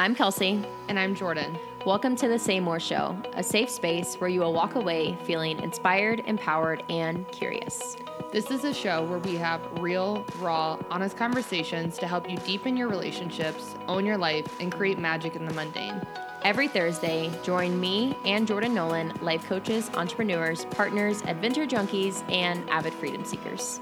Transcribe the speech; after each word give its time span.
I'm 0.00 0.14
Kelsey. 0.14 0.64
And 0.88 0.98
I'm 0.98 1.14
Jordan. 1.14 1.58
Welcome 1.84 2.16
to 2.16 2.26
the 2.26 2.38
Say 2.38 2.58
More 2.58 2.80
Show, 2.80 3.14
a 3.34 3.42
safe 3.42 3.68
space 3.68 4.14
where 4.14 4.30
you 4.30 4.40
will 4.40 4.54
walk 4.54 4.74
away 4.74 5.14
feeling 5.24 5.60
inspired, 5.60 6.20
empowered, 6.20 6.82
and 6.88 7.30
curious. 7.32 7.98
This 8.32 8.50
is 8.50 8.64
a 8.64 8.72
show 8.72 9.04
where 9.04 9.18
we 9.18 9.36
have 9.36 9.60
real, 9.78 10.24
raw, 10.38 10.78
honest 10.90 11.18
conversations 11.18 11.98
to 11.98 12.06
help 12.06 12.30
you 12.30 12.38
deepen 12.38 12.78
your 12.78 12.88
relationships, 12.88 13.74
own 13.88 14.06
your 14.06 14.16
life, 14.16 14.46
and 14.58 14.72
create 14.72 14.98
magic 14.98 15.36
in 15.36 15.44
the 15.44 15.52
mundane. 15.52 16.00
Every 16.44 16.66
Thursday, 16.66 17.30
join 17.42 17.78
me 17.78 18.16
and 18.24 18.48
Jordan 18.48 18.72
Nolan, 18.72 19.12
life 19.20 19.44
coaches, 19.44 19.90
entrepreneurs, 19.92 20.64
partners, 20.64 21.20
adventure 21.26 21.66
junkies, 21.66 22.24
and 22.32 22.66
avid 22.70 22.94
freedom 22.94 23.22
seekers. 23.22 23.80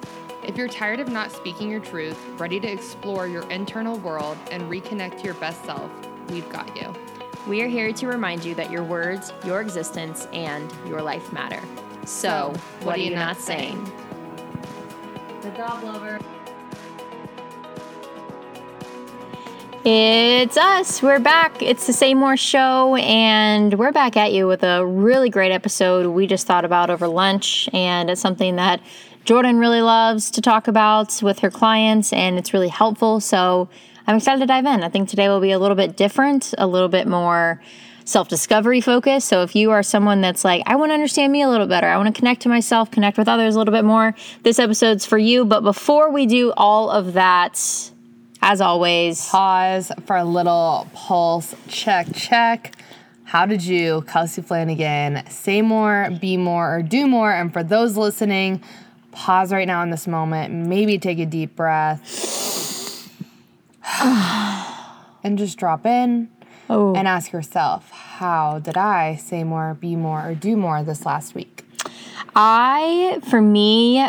If 0.48 0.56
you're 0.56 0.66
tired 0.66 0.98
of 0.98 1.08
not 1.08 1.30
speaking 1.30 1.70
your 1.70 1.78
truth, 1.78 2.18
ready 2.38 2.58
to 2.58 2.66
explore 2.66 3.28
your 3.28 3.42
internal 3.50 3.98
world, 3.98 4.38
and 4.50 4.62
reconnect 4.62 5.18
to 5.18 5.24
your 5.24 5.34
best 5.34 5.62
self, 5.66 5.90
we've 6.30 6.48
got 6.48 6.74
you. 6.74 6.90
We 7.46 7.60
are 7.60 7.66
here 7.66 7.92
to 7.92 8.06
remind 8.06 8.42
you 8.46 8.54
that 8.54 8.70
your 8.70 8.82
words, 8.82 9.30
your 9.44 9.60
existence, 9.60 10.26
and 10.32 10.72
your 10.86 11.02
life 11.02 11.34
matter. 11.34 11.60
So, 12.06 12.54
what, 12.78 12.86
what 12.86 12.96
are 12.96 13.02
you 13.02 13.14
not 13.14 13.36
saying? 13.36 13.84
saying? 13.84 15.42
The 15.42 15.50
dog 15.50 15.84
lover. 15.84 16.18
It's 19.84 20.56
us. 20.56 21.02
We're 21.02 21.20
back. 21.20 21.60
It's 21.62 21.86
the 21.86 21.92
Say 21.92 22.14
More 22.14 22.38
show, 22.38 22.96
and 22.96 23.74
we're 23.78 23.92
back 23.92 24.16
at 24.16 24.32
you 24.32 24.46
with 24.46 24.62
a 24.62 24.84
really 24.84 25.28
great 25.28 25.52
episode 25.52 26.06
we 26.06 26.26
just 26.26 26.46
thought 26.46 26.64
about 26.64 26.88
over 26.88 27.06
lunch. 27.06 27.68
And 27.74 28.08
it's 28.08 28.20
something 28.20 28.56
that 28.56 28.80
Jordan 29.28 29.58
really 29.58 29.82
loves 29.82 30.30
to 30.30 30.40
talk 30.40 30.68
about 30.68 31.22
with 31.22 31.40
her 31.40 31.50
clients, 31.50 32.14
and 32.14 32.38
it's 32.38 32.54
really 32.54 32.68
helpful. 32.68 33.20
So 33.20 33.68
I'm 34.06 34.16
excited 34.16 34.40
to 34.40 34.46
dive 34.46 34.64
in. 34.64 34.82
I 34.82 34.88
think 34.88 35.10
today 35.10 35.28
will 35.28 35.38
be 35.38 35.50
a 35.50 35.58
little 35.58 35.76
bit 35.76 35.98
different, 35.98 36.54
a 36.56 36.66
little 36.66 36.88
bit 36.88 37.06
more 37.06 37.60
self 38.06 38.28
discovery 38.28 38.80
focused. 38.80 39.28
So 39.28 39.42
if 39.42 39.54
you 39.54 39.70
are 39.70 39.82
someone 39.82 40.22
that's 40.22 40.46
like, 40.46 40.62
I 40.64 40.76
want 40.76 40.92
to 40.92 40.94
understand 40.94 41.30
me 41.30 41.42
a 41.42 41.48
little 41.50 41.66
better, 41.66 41.88
I 41.88 41.98
want 41.98 42.14
to 42.14 42.18
connect 42.18 42.40
to 42.44 42.48
myself, 42.48 42.90
connect 42.90 43.18
with 43.18 43.28
others 43.28 43.54
a 43.54 43.58
little 43.58 43.74
bit 43.74 43.84
more, 43.84 44.14
this 44.44 44.58
episode's 44.58 45.04
for 45.04 45.18
you. 45.18 45.44
But 45.44 45.60
before 45.60 46.10
we 46.10 46.24
do 46.24 46.54
all 46.56 46.88
of 46.88 47.12
that, 47.12 47.60
as 48.40 48.62
always, 48.62 49.28
pause 49.28 49.92
for 50.06 50.16
a 50.16 50.24
little 50.24 50.88
pulse 50.94 51.54
check, 51.68 52.06
check. 52.14 52.76
How 53.24 53.44
did 53.44 53.62
you, 53.62 54.06
Kelsey 54.08 54.40
Flanagan, 54.40 55.28
say 55.28 55.60
more, 55.60 56.08
be 56.18 56.38
more, 56.38 56.76
or 56.76 56.82
do 56.82 57.06
more? 57.06 57.30
And 57.30 57.52
for 57.52 57.62
those 57.62 57.94
listening, 57.94 58.62
pause 59.18 59.52
right 59.52 59.66
now 59.66 59.82
in 59.82 59.90
this 59.90 60.06
moment, 60.06 60.54
maybe 60.54 60.96
take 60.96 61.18
a 61.18 61.26
deep 61.26 61.56
breath, 61.56 63.10
and 64.04 65.36
just 65.36 65.58
drop 65.58 65.84
in 65.84 66.28
oh. 66.70 66.94
and 66.94 67.08
ask 67.08 67.32
yourself, 67.32 67.90
how 67.90 68.60
did 68.60 68.76
I 68.76 69.16
say 69.16 69.42
more, 69.42 69.74
be 69.74 69.96
more, 69.96 70.24
or 70.24 70.34
do 70.36 70.56
more 70.56 70.84
this 70.84 71.04
last 71.04 71.34
week? 71.34 71.64
I, 72.36 73.20
for 73.28 73.42
me, 73.42 74.08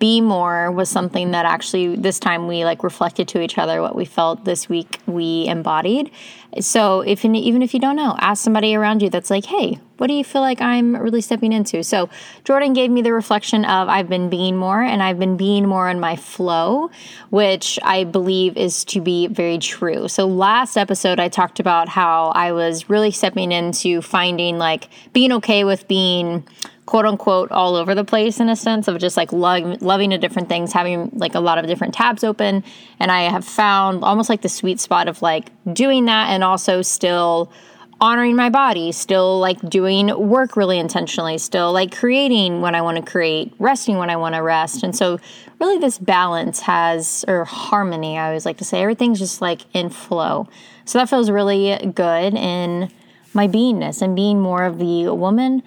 be 0.00 0.20
more 0.20 0.72
was 0.72 0.88
something 0.88 1.30
that 1.30 1.46
actually 1.46 1.94
this 1.94 2.18
time 2.18 2.48
we 2.48 2.64
like 2.64 2.82
reflected 2.82 3.28
to 3.28 3.40
each 3.40 3.58
other 3.58 3.82
what 3.82 3.94
we 3.94 4.06
felt 4.06 4.46
this 4.46 4.66
week 4.66 4.98
we 5.06 5.46
embodied 5.46 6.10
so 6.58 7.02
if 7.02 7.22
even 7.22 7.60
if 7.60 7.74
you 7.74 7.80
don't 7.80 7.96
know 7.96 8.16
ask 8.18 8.42
somebody 8.42 8.74
around 8.74 9.02
you 9.02 9.10
that's 9.10 9.28
like 9.28 9.44
hey 9.44 9.78
what 10.00 10.06
do 10.06 10.14
you 10.14 10.24
feel 10.24 10.40
like 10.40 10.62
i'm 10.62 10.96
really 10.96 11.20
stepping 11.20 11.52
into 11.52 11.84
so 11.84 12.08
jordan 12.44 12.72
gave 12.72 12.90
me 12.90 13.02
the 13.02 13.12
reflection 13.12 13.66
of 13.66 13.86
i've 13.88 14.08
been 14.08 14.30
being 14.30 14.56
more 14.56 14.80
and 14.80 15.02
i've 15.02 15.18
been 15.18 15.36
being 15.36 15.66
more 15.66 15.90
in 15.90 16.00
my 16.00 16.16
flow 16.16 16.90
which 17.28 17.78
i 17.82 18.02
believe 18.02 18.56
is 18.56 18.82
to 18.82 18.98
be 18.98 19.26
very 19.26 19.58
true 19.58 20.08
so 20.08 20.26
last 20.26 20.78
episode 20.78 21.20
i 21.20 21.28
talked 21.28 21.60
about 21.60 21.86
how 21.86 22.28
i 22.28 22.50
was 22.50 22.88
really 22.88 23.10
stepping 23.10 23.52
into 23.52 24.00
finding 24.00 24.56
like 24.56 24.88
being 25.12 25.32
okay 25.32 25.64
with 25.64 25.86
being 25.86 26.42
quote 26.86 27.04
unquote 27.04 27.52
all 27.52 27.76
over 27.76 27.94
the 27.94 28.04
place 28.04 28.40
in 28.40 28.48
a 28.48 28.56
sense 28.56 28.88
of 28.88 28.98
just 28.98 29.16
like 29.16 29.32
lo- 29.32 29.76
loving 29.80 30.10
the 30.10 30.18
different 30.18 30.48
things, 30.48 30.72
having 30.72 31.08
like 31.14 31.36
a 31.36 31.40
lot 31.40 31.56
of 31.56 31.68
different 31.68 31.94
tabs 31.94 32.24
open. 32.24 32.64
And 32.98 33.12
I 33.12 33.30
have 33.30 33.44
found 33.44 34.02
almost 34.02 34.28
like 34.28 34.42
the 34.42 34.48
sweet 34.48 34.80
spot 34.80 35.06
of 35.06 35.22
like 35.22 35.52
doing 35.72 36.06
that 36.06 36.30
and 36.30 36.42
also 36.42 36.82
still 36.82 37.52
honoring 38.00 38.34
my 38.34 38.48
body, 38.48 38.92
still 38.92 39.38
like 39.38 39.60
doing 39.68 40.28
work 40.28 40.56
really 40.56 40.78
intentionally, 40.78 41.36
still 41.38 41.72
like 41.72 41.96
creating 41.96 42.60
when 42.60 42.74
I 42.74 42.82
want 42.82 42.96
to 42.96 43.10
create, 43.10 43.52
resting 43.58 43.98
when 43.98 44.08
I 44.08 44.16
want 44.16 44.34
to 44.34 44.42
rest. 44.42 44.82
And 44.82 44.96
so, 44.96 45.20
really, 45.60 45.78
this 45.78 45.98
balance 45.98 46.60
has, 46.60 47.24
or 47.28 47.44
harmony, 47.44 48.16
I 48.16 48.28
always 48.28 48.46
like 48.46 48.56
to 48.58 48.64
say, 48.64 48.80
everything's 48.80 49.18
just 49.18 49.40
like 49.40 49.62
in 49.74 49.90
flow. 49.90 50.48
So, 50.84 50.98
that 50.98 51.10
feels 51.10 51.30
really 51.30 51.92
good 51.94 52.34
in 52.34 52.90
my 53.34 53.46
beingness 53.46 54.02
and 54.02 54.16
being 54.16 54.40
more 54.40 54.64
of 54.64 54.78
the 54.78 55.10
woman 55.10 55.62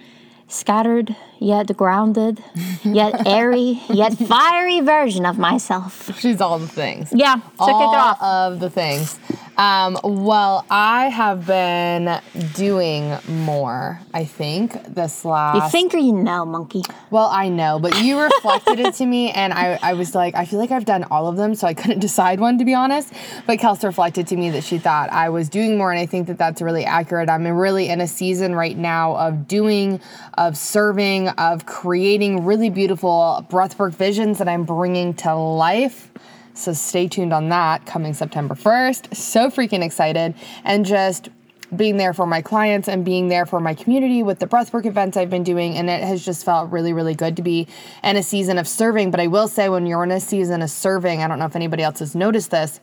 scattered 0.47 1.15
yet 1.43 1.75
grounded, 1.75 2.43
yet 2.83 3.27
airy, 3.27 3.81
yet 3.89 4.17
fiery 4.17 4.79
version 4.81 5.25
of 5.25 5.37
myself. 5.37 6.17
She's 6.19 6.41
all 6.41 6.57
the 6.57 6.67
things. 6.67 7.11
Yeah, 7.13 7.35
so 7.59 7.65
all 7.71 7.95
of 8.23 8.59
the 8.59 8.69
things. 8.69 9.19
Um, 9.55 9.99
well, 10.03 10.65
I 10.71 11.09
have 11.09 11.45
been 11.45 12.19
doing 12.55 13.15
more, 13.27 13.99
I 14.11 14.25
think, 14.25 14.95
this 14.95 15.23
last. 15.23 15.55
You 15.55 15.69
think 15.69 15.93
or 15.93 15.97
you 15.97 16.13
know, 16.13 16.43
monkey? 16.43 16.81
Well, 17.11 17.27
I 17.27 17.49
know, 17.49 17.77
but 17.77 18.01
you 18.01 18.19
reflected 18.19 18.79
it 18.79 18.95
to 18.95 19.05
me, 19.05 19.29
and 19.29 19.53
I, 19.53 19.77
I 19.81 19.93
was 19.93 20.15
like, 20.15 20.33
I 20.33 20.45
feel 20.45 20.57
like 20.57 20.71
I've 20.71 20.85
done 20.85 21.03
all 21.05 21.27
of 21.27 21.37
them, 21.37 21.53
so 21.53 21.67
I 21.67 21.75
couldn't 21.75 21.99
decide 22.13 22.39
one, 22.39 22.57
to 22.57 22.65
be 22.65 22.73
honest. 22.73 23.13
But 23.45 23.59
Kelsey 23.59 23.85
reflected 23.85 24.25
to 24.27 24.35
me 24.35 24.49
that 24.51 24.63
she 24.63 24.79
thought 24.79 25.11
I 25.11 25.29
was 25.29 25.49
doing 25.49 25.77
more, 25.77 25.91
and 25.91 25.99
I 25.99 26.07
think 26.07 26.27
that 26.27 26.39
that's 26.39 26.61
really 26.61 26.85
accurate. 26.85 27.29
I'm 27.29 27.45
really 27.45 27.89
in 27.89 28.01
a 28.01 28.07
season 28.07 28.55
right 28.55 28.77
now 28.77 29.15
of 29.17 29.47
doing, 29.47 30.01
of 30.33 30.57
serving, 30.57 31.29
of 31.37 31.65
creating 31.65 32.45
really 32.45 32.69
beautiful 32.69 33.45
breathwork 33.49 33.93
visions 33.93 34.37
that 34.39 34.47
I'm 34.47 34.63
bringing 34.63 35.13
to 35.15 35.35
life 35.35 36.11
so 36.53 36.73
stay 36.73 37.07
tuned 37.07 37.33
on 37.33 37.49
that 37.49 37.85
coming 37.85 38.13
September 38.13 38.55
1st. 38.55 39.15
So 39.15 39.49
freaking 39.49 39.83
excited. 39.83 40.35
And 40.63 40.85
just 40.85 41.29
being 41.75 41.97
there 41.97 42.13
for 42.13 42.27
my 42.27 42.41
clients 42.41 42.87
and 42.87 43.03
being 43.03 43.29
there 43.29 43.47
for 43.47 43.59
my 43.59 43.73
community 43.73 44.21
with 44.21 44.37
the 44.37 44.45
breathwork 44.45 44.85
events 44.85 45.17
I've 45.17 45.31
been 45.31 45.43
doing. 45.43 45.75
And 45.75 45.89
it 45.89 46.03
has 46.03 46.23
just 46.23 46.45
felt 46.45 46.71
really, 46.71 46.93
really 46.93 47.15
good 47.15 47.35
to 47.37 47.41
be 47.41 47.67
in 48.03 48.15
a 48.15 48.23
season 48.23 48.59
of 48.59 48.67
serving. 48.67 49.09
But 49.09 49.19
I 49.19 49.27
will 49.27 49.47
say, 49.47 49.69
when 49.69 49.87
you're 49.87 50.03
in 50.03 50.11
a 50.11 50.19
season 50.19 50.61
of 50.61 50.69
serving, 50.69 51.23
I 51.23 51.27
don't 51.27 51.39
know 51.39 51.45
if 51.45 51.55
anybody 51.55 51.81
else 51.81 51.99
has 51.99 52.13
noticed 52.13 52.51
this 52.51 52.79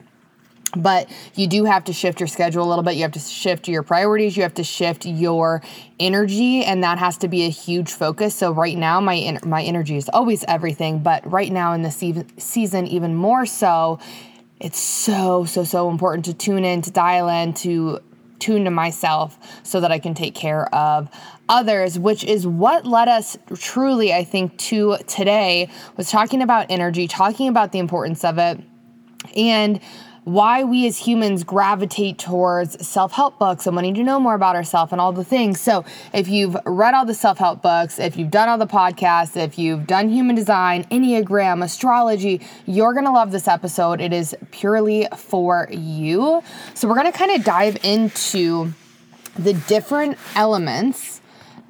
but 0.76 1.10
you 1.34 1.46
do 1.46 1.64
have 1.64 1.84
to 1.84 1.92
shift 1.92 2.20
your 2.20 2.26
schedule 2.26 2.64
a 2.64 2.68
little 2.68 2.84
bit. 2.84 2.94
You 2.94 3.02
have 3.02 3.12
to 3.12 3.18
shift 3.18 3.68
your 3.68 3.82
priorities. 3.82 4.36
You 4.36 4.42
have 4.44 4.54
to 4.54 4.64
shift 4.64 5.04
your 5.06 5.62
energy, 5.98 6.64
and 6.64 6.82
that 6.84 6.98
has 6.98 7.16
to 7.18 7.28
be 7.28 7.44
a 7.44 7.48
huge 7.48 7.92
focus. 7.92 8.34
So 8.34 8.52
right 8.52 8.76
now, 8.76 9.00
my 9.00 9.38
my 9.44 9.62
energy 9.62 9.96
is 9.96 10.08
always 10.08 10.44
everything, 10.46 11.00
but 11.00 11.28
right 11.30 11.50
now 11.50 11.72
in 11.72 11.82
the 11.82 11.90
se- 11.90 12.26
season, 12.38 12.86
even 12.86 13.14
more 13.14 13.46
so. 13.46 13.98
It's 14.60 14.78
so 14.78 15.44
so 15.44 15.64
so 15.64 15.90
important 15.90 16.26
to 16.26 16.34
tune 16.34 16.64
in, 16.64 16.82
to 16.82 16.90
dial 16.90 17.28
in, 17.28 17.54
to 17.54 18.00
tune 18.38 18.64
to 18.64 18.70
myself, 18.70 19.38
so 19.62 19.80
that 19.80 19.90
I 19.90 19.98
can 19.98 20.14
take 20.14 20.34
care 20.34 20.72
of 20.74 21.08
others. 21.48 21.98
Which 21.98 22.24
is 22.24 22.46
what 22.46 22.86
led 22.86 23.08
us 23.08 23.36
truly, 23.54 24.12
I 24.12 24.22
think, 24.22 24.56
to 24.58 24.98
today 25.06 25.70
was 25.96 26.10
talking 26.10 26.42
about 26.42 26.66
energy, 26.68 27.08
talking 27.08 27.48
about 27.48 27.72
the 27.72 27.78
importance 27.78 28.22
of 28.22 28.38
it, 28.38 28.60
and 29.34 29.80
why 30.32 30.62
we 30.62 30.86
as 30.86 30.96
humans 30.96 31.42
gravitate 31.42 32.16
towards 32.16 32.86
self 32.86 33.12
help 33.12 33.38
books 33.38 33.66
and 33.66 33.74
wanting 33.74 33.94
to 33.94 34.04
know 34.04 34.20
more 34.20 34.34
about 34.34 34.54
ourselves 34.54 34.92
and 34.92 35.00
all 35.00 35.12
the 35.12 35.24
things. 35.24 35.60
So, 35.60 35.84
if 36.12 36.28
you've 36.28 36.56
read 36.64 36.94
all 36.94 37.04
the 37.04 37.14
self 37.14 37.38
help 37.38 37.62
books, 37.62 37.98
if 37.98 38.16
you've 38.16 38.30
done 38.30 38.48
all 38.48 38.58
the 38.58 38.66
podcasts, 38.66 39.36
if 39.36 39.58
you've 39.58 39.86
done 39.86 40.08
human 40.08 40.36
design, 40.36 40.84
Enneagram, 40.84 41.64
astrology, 41.64 42.40
you're 42.66 42.92
going 42.92 43.06
to 43.06 43.10
love 43.10 43.32
this 43.32 43.48
episode. 43.48 44.00
It 44.00 44.12
is 44.12 44.36
purely 44.52 45.08
for 45.16 45.68
you. 45.72 46.42
So, 46.74 46.86
we're 46.86 46.94
going 46.94 47.10
to 47.10 47.18
kind 47.18 47.32
of 47.32 47.44
dive 47.44 47.84
into 47.84 48.72
the 49.36 49.54
different 49.54 50.16
elements 50.36 51.20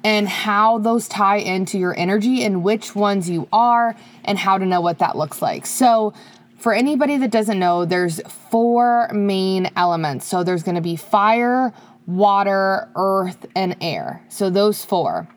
and 0.03 0.27
how 0.27 0.77
those 0.79 1.07
tie 1.07 1.37
into 1.37 1.79
your 1.79 1.97
energy 1.97 2.43
and 2.43 2.63
which 2.63 2.95
ones 2.95 3.29
you 3.29 3.47
are 3.51 3.95
and 4.23 4.37
how 4.37 4.57
to 4.57 4.65
know 4.65 4.81
what 4.81 4.99
that 4.99 5.15
looks 5.17 5.41
like. 5.41 5.65
So, 5.65 6.13
for 6.61 6.73
anybody 6.73 7.17
that 7.17 7.31
doesn't 7.31 7.57
know, 7.57 7.85
there's 7.85 8.21
four 8.51 9.09
main 9.13 9.71
elements. 9.75 10.27
So 10.27 10.43
there's 10.43 10.61
going 10.61 10.75
to 10.75 10.81
be 10.81 10.95
fire, 10.95 11.73
water, 12.05 12.87
earth, 12.95 13.47
and 13.55 13.75
air. 13.81 14.23
So 14.29 14.51
those 14.51 14.85
four. 14.85 15.27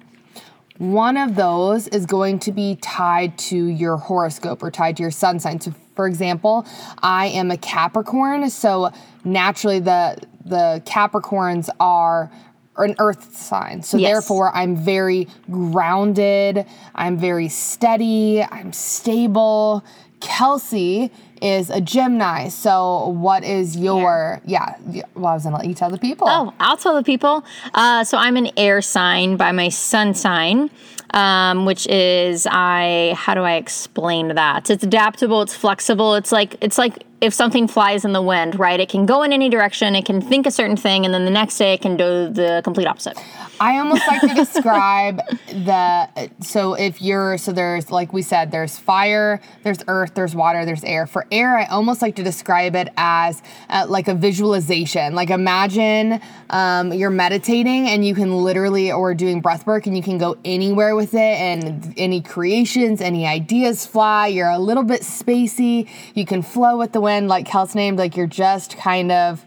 One 0.76 1.16
of 1.16 1.34
those 1.34 1.88
is 1.88 2.04
going 2.04 2.40
to 2.40 2.52
be 2.52 2.76
tied 2.76 3.38
to 3.38 3.56
your 3.56 3.96
horoscope 3.96 4.62
or 4.62 4.70
tied 4.70 4.98
to 4.98 5.02
your 5.02 5.10
sun 5.10 5.40
sign. 5.40 5.60
So 5.60 5.72
for 5.96 6.06
example, 6.06 6.66
I 7.02 7.26
am 7.28 7.50
a 7.50 7.56
Capricorn, 7.56 8.50
so 8.50 8.92
naturally 9.24 9.80
the 9.80 10.18
the 10.44 10.82
Capricorns 10.84 11.70
are 11.80 12.30
an 12.76 12.96
earth 12.98 13.36
sign. 13.36 13.82
So 13.82 13.96
yes. 13.96 14.10
therefore 14.10 14.54
I'm 14.54 14.76
very 14.76 15.28
grounded, 15.50 16.66
I'm 16.94 17.16
very 17.16 17.48
steady, 17.48 18.42
I'm 18.42 18.72
stable, 18.72 19.84
Kelsey 20.20 21.10
is 21.42 21.70
a 21.70 21.80
Gemini. 21.80 22.48
So, 22.48 23.08
what 23.08 23.44
is 23.44 23.76
your, 23.76 24.40
yeah, 24.46 24.76
yeah, 24.90 25.02
well, 25.14 25.26
I 25.26 25.34
was 25.34 25.44
gonna 25.44 25.56
let 25.56 25.66
you 25.66 25.74
tell 25.74 25.90
the 25.90 25.98
people. 25.98 26.26
Oh, 26.28 26.54
I'll 26.58 26.76
tell 26.76 26.94
the 26.94 27.02
people. 27.02 27.44
Uh, 27.74 28.04
so 28.04 28.16
I'm 28.16 28.36
an 28.36 28.50
air 28.56 28.80
sign 28.80 29.36
by 29.36 29.52
my 29.52 29.68
sun 29.68 30.14
sign, 30.14 30.70
um, 31.10 31.64
which 31.64 31.86
is 31.86 32.46
I. 32.50 33.14
How 33.16 33.34
do 33.34 33.42
I 33.42 33.54
explain 33.54 34.28
that? 34.34 34.70
It's 34.70 34.84
adaptable. 34.84 35.42
It's 35.42 35.54
flexible. 35.54 36.14
It's 36.14 36.32
like 36.32 36.56
it's 36.60 36.78
like 36.78 37.04
if 37.20 37.32
something 37.32 37.66
flies 37.66 38.04
in 38.04 38.12
the 38.12 38.20
wind, 38.20 38.58
right? 38.58 38.78
It 38.78 38.88
can 38.88 39.06
go 39.06 39.22
in 39.22 39.32
any 39.32 39.48
direction. 39.48 39.94
It 39.94 40.04
can 40.04 40.20
think 40.20 40.46
a 40.46 40.50
certain 40.50 40.76
thing, 40.76 41.04
and 41.04 41.14
then 41.14 41.24
the 41.24 41.30
next 41.30 41.56
day 41.56 41.72
it 41.72 41.80
can 41.80 41.96
do 41.96 42.28
the 42.28 42.60
complete 42.64 42.86
opposite. 42.86 43.18
I 43.60 43.78
almost 43.78 44.06
like 44.06 44.20
to 44.22 44.34
describe 44.34 45.20
the 45.48 46.30
so 46.40 46.74
if 46.74 47.00
you're 47.00 47.38
so 47.38 47.52
there's 47.52 47.90
like 47.90 48.12
we 48.12 48.22
said 48.22 48.50
there's 48.50 48.78
fire, 48.78 49.40
there's 49.62 49.78
earth, 49.88 50.14
there's 50.14 50.34
water, 50.34 50.64
there's 50.64 50.84
air. 50.84 51.06
For 51.06 51.26
air, 51.30 51.56
I 51.56 51.66
almost 51.66 52.02
like 52.02 52.16
to 52.16 52.22
describe 52.22 52.76
it 52.76 52.88
as 52.96 53.42
uh, 53.70 53.86
like 53.88 54.08
a 54.08 54.14
visualization. 54.14 55.14
Like 55.14 55.30
imagine 55.30 56.20
um, 56.50 56.92
you're 56.92 57.10
meditating 57.10 57.88
and 57.88 58.04
you 58.04 58.14
can 58.14 58.36
literally 58.36 58.92
or 58.92 59.14
doing 59.14 59.40
breath 59.40 59.66
work 59.66 59.86
and 59.86 59.96
you 59.96 60.02
can 60.02 60.18
go 60.18 60.36
anywhere 60.44 60.93
with 60.96 61.14
it 61.14 61.18
and 61.18 61.94
any 61.96 62.20
creations, 62.20 63.00
any 63.00 63.26
ideas 63.26 63.86
fly. 63.86 64.28
You're 64.28 64.50
a 64.50 64.58
little 64.58 64.82
bit 64.82 65.02
spacey. 65.02 65.88
You 66.14 66.24
can 66.26 66.42
flow 66.42 66.78
with 66.78 66.92
the 66.92 67.00
wind, 67.00 67.28
like 67.28 67.46
Kels 67.46 67.74
named. 67.74 67.98
Like 67.98 68.16
you're 68.16 68.26
just 68.26 68.76
kind 68.76 69.12
of 69.12 69.44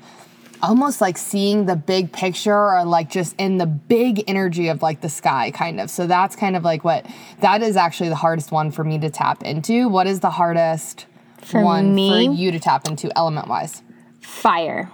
almost 0.61 1.01
like 1.01 1.17
seeing 1.17 1.65
the 1.65 1.75
big 1.75 2.11
picture 2.11 2.53
or 2.53 2.83
like 2.83 3.09
just 3.09 3.35
in 3.37 3.57
the 3.57 3.65
big 3.65 4.23
energy 4.27 4.69
of 4.69 4.81
like 4.81 5.01
the 5.01 5.09
sky 5.09 5.51
kind 5.51 5.79
of 5.79 5.87
so 5.89 6.07
that's 6.07 6.35
kind 6.35 6.55
of 6.55 6.63
like 6.63 6.83
what 6.83 7.05
that 7.41 7.61
is 7.61 7.77
actually 7.77 8.09
the 8.09 8.15
hardest 8.15 8.51
one 8.51 8.71
for 8.71 8.83
me 8.83 8.97
to 8.97 9.07
tap 9.07 9.43
into 9.43 9.87
what 9.87 10.07
is 10.07 10.19
the 10.21 10.31
hardest 10.31 11.05
For 11.43 11.61
one 11.63 11.93
me? 11.93 12.09
for 12.27 12.33
you 12.33 12.51
to 12.51 12.59
tap 12.59 12.87
into 12.87 13.15
element 13.15 13.47
wise 13.47 13.83
Fire 14.19 14.91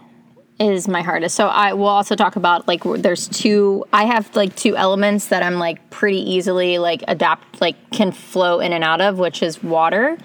is 0.59 0.88
my 0.88 1.01
hardest. 1.01 1.35
So 1.35 1.47
I 1.47 1.73
will 1.73 1.88
also 1.88 2.15
talk 2.15 2.35
about 2.35 2.67
like 2.67 2.83
there's 2.83 3.27
two. 3.27 3.85
I 3.91 4.05
have 4.05 4.35
like 4.35 4.55
two 4.55 4.75
elements 4.75 5.27
that 5.27 5.44
I'm 5.44 5.55
like 5.55 5.89
pretty 5.89 6.19
easily 6.19 6.77
like 6.77 7.03
adapt 7.07 7.61
like 7.61 7.91
can 7.91 8.11
flow 8.11 8.59
in 8.59 8.73
and 8.73 8.83
out 8.83 9.01
of, 9.01 9.19
which 9.19 9.41
is 9.44 9.63
water. 9.63 10.17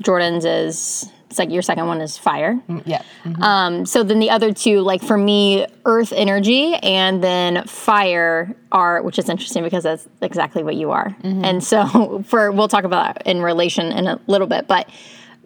Jordan's 0.00 0.44
is 0.44 1.10
it's 1.28 1.38
like 1.38 1.50
your 1.50 1.62
second 1.62 1.86
one 1.86 2.00
is 2.00 2.16
fire. 2.16 2.58
Mm, 2.68 2.82
yeah 2.86 3.02
mm-hmm. 3.24 3.42
Um, 3.42 3.86
so 3.86 4.02
then 4.02 4.18
the 4.18 4.30
other 4.30 4.52
two, 4.52 4.80
like 4.80 5.02
for 5.02 5.18
me, 5.18 5.66
earth 5.84 6.12
energy 6.16 6.74
and 6.74 7.22
then 7.22 7.64
fire 7.64 8.56
are, 8.72 9.02
which 9.02 9.18
is 9.18 9.28
interesting 9.28 9.62
because 9.62 9.82
that's 9.82 10.08
exactly 10.22 10.62
what 10.62 10.76
you 10.76 10.90
are. 10.90 11.10
Mm-hmm. 11.22 11.44
And 11.44 11.62
so 11.64 12.22
for, 12.26 12.50
we'll 12.50 12.68
talk 12.68 12.84
about 12.84 13.16
that 13.16 13.26
in 13.26 13.42
relation 13.42 13.92
in 13.92 14.06
a 14.06 14.18
little 14.26 14.46
bit, 14.46 14.66
but 14.66 14.88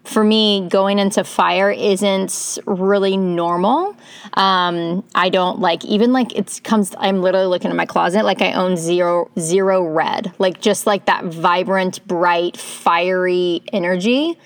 for 0.03 0.23
me, 0.23 0.67
going 0.69 0.99
into 0.99 1.23
fire 1.23 1.71
isn't 1.71 2.59
really 2.65 3.15
normal. 3.15 3.95
Um, 4.33 5.03
I 5.15 5.29
don't 5.29 5.59
like 5.59 5.85
even 5.85 6.11
like 6.11 6.35
it 6.35 6.59
comes. 6.63 6.93
I'm 6.97 7.21
literally 7.21 7.47
looking 7.47 7.69
at 7.71 7.77
my 7.77 7.85
closet 7.85 8.25
like 8.25 8.41
I 8.41 8.53
own 8.53 8.75
zero 8.75 9.31
zero 9.39 9.83
red, 9.83 10.33
like 10.39 10.59
just 10.59 10.85
like 10.85 11.05
that 11.05 11.25
vibrant, 11.25 12.05
bright, 12.07 12.57
fiery 12.57 13.61
energy 13.71 14.37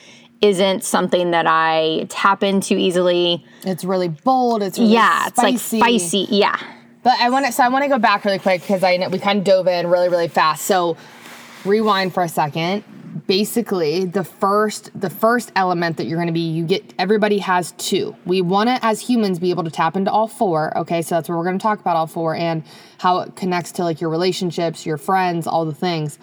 isn't 0.42 0.84
something 0.84 1.32
that 1.32 1.48
I 1.48 2.06
tap 2.10 2.44
into 2.44 2.76
easily. 2.76 3.44
it's 3.64 3.84
really 3.84 4.08
bold 4.10 4.62
it's 4.62 4.78
really 4.78 4.94
Yeah, 4.94 5.28
it's 5.28 5.38
like 5.40 5.58
spicy. 5.58 5.80
spicy. 5.80 6.28
Yeah. 6.30 6.60
But 7.02 7.20
I 7.20 7.30
want 7.32 7.48
to, 7.48 7.52
so 7.52 7.64
I 7.64 7.70
want 7.70 7.84
to 7.84 7.90
go 7.90 7.98
back 7.98 8.24
really 8.26 8.38
quick 8.38 8.62
because 8.62 8.84
I 8.84 8.98
know 8.98 9.10
we 9.10 9.18
kind 9.18 9.40
of 9.40 9.46
dove 9.46 9.68
in 9.68 9.88
really, 9.88 10.10
really 10.10 10.28
fast. 10.28 10.66
So 10.66 10.98
rewind 11.66 12.14
for 12.14 12.22
a 12.22 12.30
second. 12.30 12.84
Basically, 13.28 14.06
the 14.06 14.24
first, 14.24 14.90
the 15.00 15.10
first 15.10 15.52
element 15.56 15.98
that 15.98 16.06
you're 16.06 16.18
going 16.18 16.28
to 16.28 16.34
be, 16.34 16.50
you 16.50 16.66
get, 16.66 16.94
everybody 16.98 17.40
has 17.40 17.74
two. 17.74 18.16
We 18.26 18.42
want 18.42 18.70
to, 18.70 18.80
as 18.84 19.02
humans, 19.02 19.38
be 19.38 19.50
able 19.50 19.66
to 19.66 19.70
tap 19.70 19.98
into 19.98 20.10
all 20.10 20.28
four. 20.28 20.76
Okay, 20.78 21.02
so 21.02 21.16
that's 21.16 21.28
what 21.28 21.38
we're 21.38 21.44
going 21.44 21.60
to 21.60 21.64
talk 21.64 21.82
about 21.82 21.98
all 21.98 22.08
four 22.08 22.36
and 22.36 22.64
how 23.00 23.20
it 23.20 23.36
connects 23.36 23.74
to 23.74 23.84
like 23.84 24.00
your 24.00 24.10
relationships, 24.10 24.86
your 24.86 24.98
friends, 24.98 25.46
all 25.46 25.66
the 25.66 25.74
things. 25.74 26.18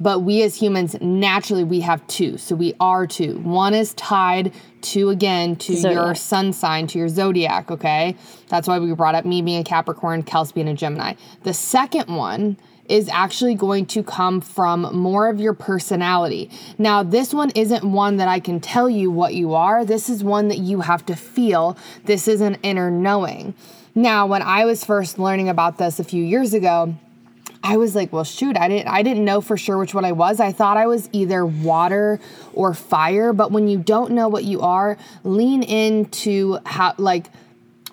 But 0.00 0.20
we 0.20 0.42
as 0.42 0.56
humans 0.56 0.96
naturally 1.00 1.64
we 1.64 1.80
have 1.80 2.04
two. 2.08 2.36
So 2.36 2.56
we 2.56 2.74
are 2.80 3.06
two. 3.06 3.38
One 3.38 3.74
is 3.74 3.94
tied 3.94 4.52
to 4.82 5.10
again 5.10 5.56
to 5.56 5.72
your 5.72 6.14
sun 6.14 6.52
sign 6.52 6.86
to 6.88 6.98
your 6.98 7.08
zodiac 7.08 7.70
okay? 7.70 8.16
That's 8.48 8.66
why 8.68 8.78
we 8.78 8.92
brought 8.94 9.14
up 9.14 9.24
me 9.24 9.40
being 9.40 9.60
a 9.60 9.64
capricorn 9.64 10.22
kels 10.24 10.52
being 10.52 10.68
a 10.68 10.74
gemini. 10.74 11.14
The 11.44 11.54
second 11.54 12.14
one 12.14 12.56
is 12.88 13.08
actually 13.08 13.54
going 13.54 13.86
to 13.86 14.02
come 14.02 14.40
from 14.40 14.82
more 14.96 15.28
of 15.28 15.40
your 15.40 15.54
personality. 15.54 16.50
Now, 16.78 17.02
this 17.02 17.32
one 17.32 17.50
isn't 17.54 17.84
one 17.84 18.16
that 18.18 18.28
I 18.28 18.40
can 18.40 18.60
tell 18.60 18.90
you 18.90 19.10
what 19.10 19.34
you 19.34 19.54
are. 19.54 19.84
This 19.84 20.08
is 20.08 20.22
one 20.22 20.48
that 20.48 20.58
you 20.58 20.80
have 20.80 21.06
to 21.06 21.16
feel. 21.16 21.76
This 22.04 22.28
is 22.28 22.40
an 22.40 22.58
inner 22.62 22.90
knowing. 22.90 23.54
Now, 23.94 24.26
when 24.26 24.42
I 24.42 24.64
was 24.64 24.84
first 24.84 25.18
learning 25.18 25.48
about 25.48 25.78
this 25.78 25.98
a 25.98 26.04
few 26.04 26.22
years 26.22 26.52
ago, 26.52 26.94
I 27.62 27.78
was 27.78 27.94
like, 27.94 28.12
well, 28.12 28.24
shoot, 28.24 28.58
I 28.58 28.68
didn't 28.68 28.88
I 28.88 29.02
didn't 29.02 29.24
know 29.24 29.40
for 29.40 29.56
sure 29.56 29.78
which 29.78 29.94
one 29.94 30.04
I 30.04 30.12
was. 30.12 30.38
I 30.38 30.52
thought 30.52 30.76
I 30.76 30.86
was 30.86 31.08
either 31.12 31.46
water 31.46 32.20
or 32.52 32.74
fire, 32.74 33.32
but 33.32 33.52
when 33.52 33.68
you 33.68 33.78
don't 33.78 34.10
know 34.10 34.28
what 34.28 34.44
you 34.44 34.60
are, 34.60 34.98
lean 35.22 35.62
into 35.62 36.58
how 36.66 36.94
like 36.98 37.30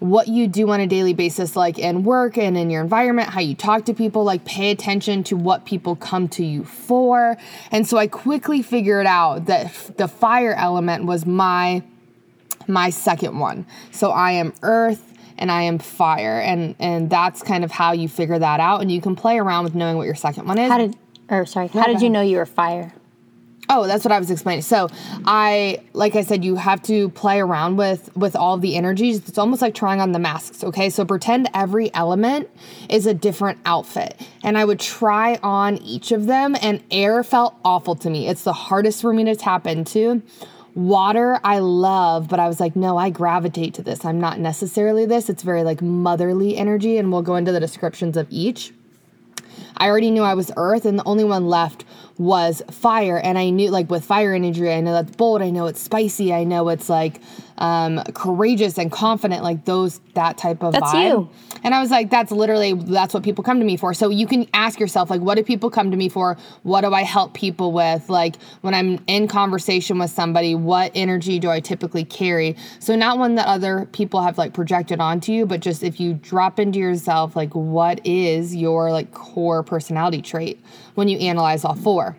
what 0.02 0.28
you 0.28 0.48
do 0.48 0.68
on 0.72 0.80
a 0.80 0.88
daily 0.88 1.14
basis 1.14 1.56
like 1.56 1.78
in 1.78 2.04
work 2.04 2.36
and 2.36 2.58
in 2.58 2.72
your 2.72 2.82
environment, 2.82 3.30
how 3.30 3.40
you 3.40 3.54
talk 3.54 3.86
to 3.86 3.94
people, 3.94 4.24
like 4.24 4.44
pay 4.46 4.72
attention 4.72 5.24
to 5.24 5.38
what 5.38 5.64
people 5.64 5.96
come 5.96 6.28
to 6.28 6.44
you 6.44 6.64
for. 6.64 7.38
And 7.70 7.88
so 7.88 7.98
I 7.98 8.08
quickly 8.08 8.64
figured 8.64 9.06
out 9.06 9.46
that 9.46 9.68
f- 9.68 9.96
the 9.98 10.08
fire 10.08 10.56
element 10.56 11.06
was 11.06 11.28
my 11.28 11.84
my 12.68 12.90
second 12.90 13.38
one. 13.38 13.68
So 13.92 14.10
I 14.10 14.32
am 14.32 14.54
earth 14.64 15.14
and 15.38 15.52
I 15.52 15.62
am 15.64 15.78
fire 15.78 16.40
and 16.40 16.76
and 16.80 17.08
that's 17.08 17.44
kind 17.44 17.64
of 17.64 17.70
how 17.70 17.92
you 17.92 18.10
figure 18.10 18.40
that 18.40 18.60
out 18.60 18.82
and 18.82 18.92
you 18.92 19.02
can 19.02 19.16
play 19.16 19.38
around 19.38 19.66
with 19.66 19.76
knowing 19.76 19.98
what 19.98 20.08
your 20.08 20.16
second 20.16 20.48
one 20.48 20.58
is. 20.58 20.72
How 20.72 20.80
did, 20.80 20.98
or 21.30 21.46
sorry, 21.46 21.68
how 21.68 21.86
go 21.86 21.94
did 21.94 22.02
you 22.02 22.10
know 22.10 22.22
you 22.22 22.38
were 22.38 22.48
fire? 22.48 22.92
Oh, 23.74 23.88
that's 23.88 24.04
what 24.04 24.12
I 24.12 24.20
was 24.20 24.30
explaining. 24.30 24.64
So, 24.64 24.90
I 25.26 25.82
like 25.94 26.18
I 26.18 26.24
said 26.24 26.44
you 26.44 26.56
have 26.56 26.82
to 26.84 27.08
play 27.10 27.40
around 27.40 27.78
with 27.78 28.16
with 28.18 28.36
all 28.36 28.58
the 28.58 28.76
energies. 28.76 29.18
It's 29.30 29.38
almost 29.38 29.62
like 29.62 29.74
trying 29.74 30.02
on 30.02 30.12
the 30.12 30.20
masks, 30.20 30.62
okay? 30.64 30.90
So 30.90 31.06
pretend 31.06 31.50
every 31.54 31.94
element 31.94 32.50
is 32.90 33.06
a 33.06 33.14
different 33.14 33.60
outfit. 33.66 34.20
And 34.44 34.58
I 34.58 34.66
would 34.66 34.80
try 34.80 35.40
on 35.42 35.78
each 35.78 36.12
of 36.12 36.26
them 36.26 36.56
and 36.62 36.84
air 36.92 37.24
felt 37.24 37.56
awful 37.64 37.96
to 37.96 38.10
me. 38.10 38.28
It's 38.28 38.44
the 38.44 38.54
hardest 38.54 39.02
for 39.02 39.14
me 39.14 39.24
to 39.24 39.36
tap 39.38 39.66
into. 39.66 40.22
Water, 40.76 41.40
I 41.44 41.60
love, 41.60 42.28
but 42.30 42.40
I 42.40 42.48
was 42.48 42.60
like, 42.60 42.76
no, 42.76 42.98
I 42.98 43.10
gravitate 43.10 43.74
to 43.76 43.82
this. 43.84 44.06
I'm 44.06 44.20
not 44.20 44.40
necessarily 44.40 45.06
this. 45.06 45.30
It's 45.30 45.44
very 45.44 45.64
like 45.64 45.82
motherly 45.82 46.58
energy, 46.58 46.98
and 46.98 47.12
we'll 47.12 47.22
go 47.22 47.36
into 47.36 47.52
the 47.52 47.60
descriptions 47.60 48.18
of 48.18 48.28
each. 48.30 48.74
I 49.78 49.88
already 49.88 50.12
knew 50.12 50.24
I 50.24 50.34
was 50.34 50.52
earth, 50.58 50.86
and 50.86 51.00
the 51.00 51.04
only 51.06 51.24
one 51.24 51.48
left 51.48 51.86
was 52.18 52.62
fire. 52.70 53.18
And 53.18 53.38
I 53.38 53.50
knew, 53.50 53.72
like, 53.72 53.90
with 53.90 54.06
fire 54.06 54.34
energy, 54.34 54.70
I 54.70 54.82
know 54.82 54.94
that's 54.94 55.16
bold, 55.16 55.42
I 55.42 55.50
know 55.50 55.68
it's 55.68 55.80
spicy, 55.80 56.34
I 56.34 56.44
know 56.44 56.70
it's 56.70 56.90
like 56.90 57.22
um, 57.62 58.02
courageous 58.16 58.80
and 58.80 58.92
confident, 58.92 59.44
like 59.44 59.66
those, 59.66 60.02
that 60.16 60.36
type 60.36 60.64
of 60.64 60.74
That's 60.74 60.92
vibe. 60.92 61.10
you. 61.10 61.30
And 61.64 61.76
I 61.76 61.80
was 61.80 61.92
like, 61.92 62.10
that's 62.10 62.32
literally, 62.32 62.74
that's 62.74 63.14
what 63.14 63.22
people 63.22 63.44
come 63.44 63.60
to 63.60 63.66
me 63.66 63.78
for. 63.78 63.94
So 63.94 64.10
you 64.10 64.26
can 64.26 64.48
ask 64.52 64.80
yourself, 64.80 65.12
like, 65.12 65.22
what 65.22 65.36
do 65.36 65.44
people 65.44 65.70
come 65.70 65.92
to 65.92 65.98
me 65.98 66.10
for? 66.10 66.38
What 66.64 66.82
do 66.82 66.92
I 66.92 67.04
help 67.04 67.36
people 67.36 67.72
with? 67.72 68.10
Like, 68.10 68.38
when 68.62 68.74
I'm 68.74 68.98
in 69.06 69.28
conversation 69.28 70.00
with 70.00 70.10
somebody, 70.10 70.56
what 70.56 70.92
energy 70.96 71.38
do 71.38 71.52
I 71.52 71.60
typically 71.60 72.04
carry? 72.04 72.58
So, 72.80 72.96
not 72.96 73.20
one 73.20 73.36
that 73.36 73.46
other 73.46 73.88
people 73.92 74.22
have 74.22 74.40
like 74.40 74.56
projected 74.56 75.00
onto 75.00 75.32
you, 75.32 75.46
but 75.46 75.60
just 75.60 75.84
if 75.84 76.00
you 76.00 76.16
drop 76.16 76.60
into 76.60 76.80
yourself, 76.80 77.36
like, 77.36 77.54
what 77.54 78.04
is 78.04 78.56
your 78.56 78.92
like 78.92 79.14
core 79.14 79.62
personality 79.62 80.24
trait 80.24 80.60
when 80.96 81.08
you 81.08 81.20
analyze 81.20 81.64
all 81.64 81.76
four? 81.76 82.18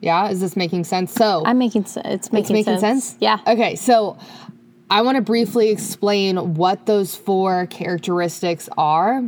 Yeah, 0.00 0.30
is 0.30 0.40
this 0.40 0.56
making 0.56 0.84
sense? 0.84 1.12
So, 1.12 1.42
I'm 1.44 1.58
making 1.58 1.84
sense. 1.84 2.06
It's 2.08 2.32
making, 2.32 2.56
it's 2.56 2.66
making 2.66 2.80
sense? 2.80 3.16
Yeah. 3.20 3.38
Okay, 3.46 3.74
so 3.74 4.16
I 4.90 5.02
want 5.02 5.16
to 5.16 5.22
briefly 5.22 5.68
explain 5.68 6.54
what 6.54 6.86
those 6.86 7.14
four 7.14 7.66
characteristics 7.66 8.70
are 8.78 9.22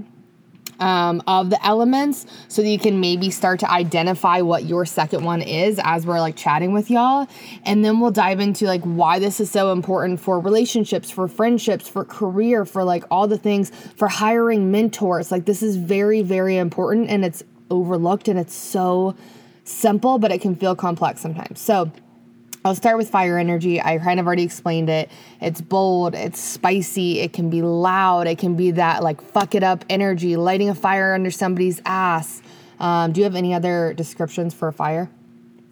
um, 0.79 1.23
of 1.27 1.51
the 1.51 1.65
elements 1.65 2.25
so 2.49 2.63
that 2.63 2.69
you 2.69 2.79
can 2.79 2.99
maybe 2.99 3.31
start 3.31 3.61
to 3.61 3.71
identify 3.71 4.41
what 4.41 4.65
your 4.65 4.87
second 4.87 5.23
one 5.23 5.43
is 5.43 5.79
as 5.85 6.07
we're 6.07 6.21
like 6.21 6.37
chatting 6.37 6.73
with 6.73 6.91
y'all. 6.91 7.29
And 7.65 7.85
then 7.85 8.01
we'll 8.01 8.11
dive 8.11 8.41
into 8.41 8.65
like 8.65 8.81
why 8.83 9.19
this 9.19 9.39
is 9.39 9.51
so 9.51 9.73
important 9.73 10.21
for 10.21 10.41
relationships, 10.41 11.11
for 11.11 11.29
friendships, 11.29 11.87
for 11.87 12.07
career, 12.07 12.65
for 12.65 12.83
like 12.83 13.05
all 13.11 13.29
the 13.29 13.39
things, 13.39 13.71
for 13.97 14.09
hiring 14.09 14.71
mentors. 14.71 15.31
Like 15.31 15.45
this 15.45 15.63
is 15.63 15.77
very, 15.77 16.23
very 16.23 16.57
important 16.57 17.11
and 17.11 17.23
it's 17.23 17.43
overlooked 17.71 18.29
and 18.29 18.39
it's 18.39 18.55
so 18.55 19.15
simple, 19.65 20.19
but 20.19 20.33
it 20.33 20.41
can 20.41 20.57
feel 20.57 20.75
complex 20.75 21.21
sometimes. 21.21 21.61
So, 21.61 21.93
I'll 22.63 22.75
start 22.75 22.99
with 22.99 23.09
fire 23.09 23.39
energy. 23.39 23.81
I 23.81 23.97
kind 23.99 24.21
of 24.21 24.27
already 24.27 24.43
explained 24.43 24.91
it. 24.91 25.11
It's 25.41 25.63
bold, 25.63 26.15
it's 26.15 26.39
spicy, 26.39 27.21
it 27.21 27.33
can 27.33 27.49
be 27.49 27.63
loud, 27.63 28.27
it 28.27 28.39
can 28.39 28.55
be 28.55 28.73
that 28.73 29.03
like 29.03 29.23
fuck 29.23 29.55
it 29.55 29.63
up 29.63 29.85
energy, 29.89 30.37
lighting 30.37 30.69
a 30.69 30.75
fire 30.75 31.15
under 31.15 31.31
somebody's 31.31 31.81
ass. 31.87 32.43
Um, 32.79 33.13
do 33.13 33.21
you 33.21 33.25
have 33.25 33.35
any 33.35 33.55
other 33.55 33.95
descriptions 33.95 34.53
for 34.53 34.71
fire? 34.73 35.11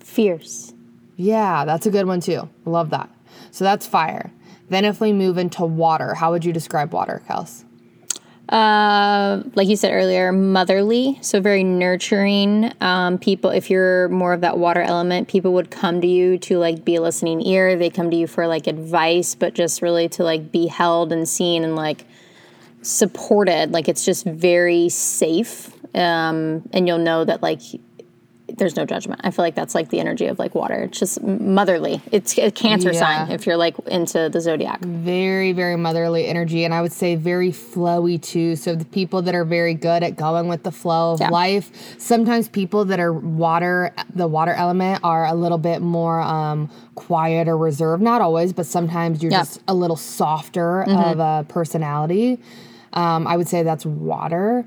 Fierce. 0.00 0.72
Yeah, 1.16 1.66
that's 1.66 1.84
a 1.84 1.90
good 1.90 2.06
one 2.06 2.20
too. 2.20 2.48
Love 2.64 2.90
that. 2.90 3.10
So 3.50 3.64
that's 3.64 3.86
fire. 3.86 4.32
Then 4.70 4.84
if 4.84 5.00
we 5.00 5.12
move 5.12 5.36
into 5.36 5.64
water, 5.64 6.14
how 6.14 6.30
would 6.30 6.44
you 6.44 6.52
describe 6.52 6.92
water, 6.92 7.22
Kels? 7.28 7.64
Uh, 8.48 9.42
like 9.54 9.68
you 9.68 9.76
said 9.76 9.92
earlier, 9.92 10.32
motherly, 10.32 11.18
so 11.20 11.38
very 11.40 11.62
nurturing. 11.62 12.72
Um, 12.80 13.18
people, 13.18 13.50
if 13.50 13.68
you're 13.68 14.08
more 14.08 14.32
of 14.32 14.40
that 14.40 14.56
water 14.56 14.80
element, 14.80 15.28
people 15.28 15.52
would 15.54 15.70
come 15.70 16.00
to 16.00 16.06
you 16.06 16.38
to 16.38 16.58
like 16.58 16.82
be 16.84 16.94
a 16.94 17.02
listening 17.02 17.42
ear. 17.42 17.76
They 17.76 17.90
come 17.90 18.10
to 18.10 18.16
you 18.16 18.26
for 18.26 18.46
like 18.46 18.66
advice, 18.66 19.34
but 19.34 19.54
just 19.54 19.82
really 19.82 20.08
to 20.10 20.22
like 20.24 20.50
be 20.50 20.66
held 20.66 21.12
and 21.12 21.28
seen 21.28 21.62
and 21.62 21.76
like 21.76 22.06
supported. 22.80 23.72
Like 23.72 23.86
it's 23.86 24.04
just 24.04 24.24
very 24.24 24.88
safe. 24.88 25.70
Um, 25.94 26.68
and 26.72 26.86
you'll 26.86 26.98
know 26.98 27.24
that 27.24 27.42
like 27.42 27.60
there's 28.58 28.76
no 28.76 28.84
judgment. 28.84 29.20
I 29.24 29.30
feel 29.30 29.44
like 29.44 29.54
that's 29.54 29.74
like 29.74 29.88
the 29.88 30.00
energy 30.00 30.26
of 30.26 30.38
like 30.38 30.54
water. 30.54 30.82
It's 30.82 30.98
just 30.98 31.22
motherly. 31.22 32.00
It's 32.12 32.36
a 32.38 32.50
cancer 32.50 32.92
Yeah. 32.92 32.98
sign 33.26 33.30
if 33.30 33.46
you're 33.46 33.56
like 33.56 33.76
into 33.86 34.28
the 34.28 34.40
zodiac. 34.40 34.80
Very, 34.80 35.52
very 35.52 35.76
motherly 35.76 36.26
energy, 36.26 36.64
and 36.64 36.74
I 36.74 36.82
would 36.82 36.92
say 36.92 37.14
very 37.16 37.50
flowy 37.50 38.20
too. 38.20 38.56
So 38.56 38.74
the 38.74 38.84
people 38.84 39.22
that 39.22 39.34
are 39.34 39.44
very 39.44 39.74
good 39.74 40.02
at 40.02 40.16
going 40.16 40.48
with 40.48 40.62
the 40.62 40.72
flow 40.72 41.12
of 41.12 41.20
Yeah. 41.20 41.30
life. 41.30 41.70
Sometimes 41.98 42.48
people 42.48 42.84
that 42.86 43.00
are 43.00 43.12
water, 43.12 43.92
the 44.14 44.26
water 44.26 44.52
element, 44.52 45.00
are 45.02 45.26
a 45.26 45.34
little 45.34 45.58
bit 45.58 45.80
more 45.80 46.20
um, 46.20 46.70
quiet 46.94 47.48
or 47.48 47.56
reserved. 47.56 48.02
Not 48.02 48.20
always, 48.20 48.52
but 48.52 48.66
sometimes 48.66 49.22
you're 49.22 49.32
Yeah. 49.32 49.38
just 49.38 49.60
a 49.68 49.74
little 49.74 49.96
softer 49.96 50.82
of 50.82 51.18
a 51.20 51.44
personality. 51.48 52.38
Um, 52.92 53.26
I 53.26 53.36
would 53.36 53.48
say 53.48 53.62
that's 53.62 53.86
water. 53.86 54.64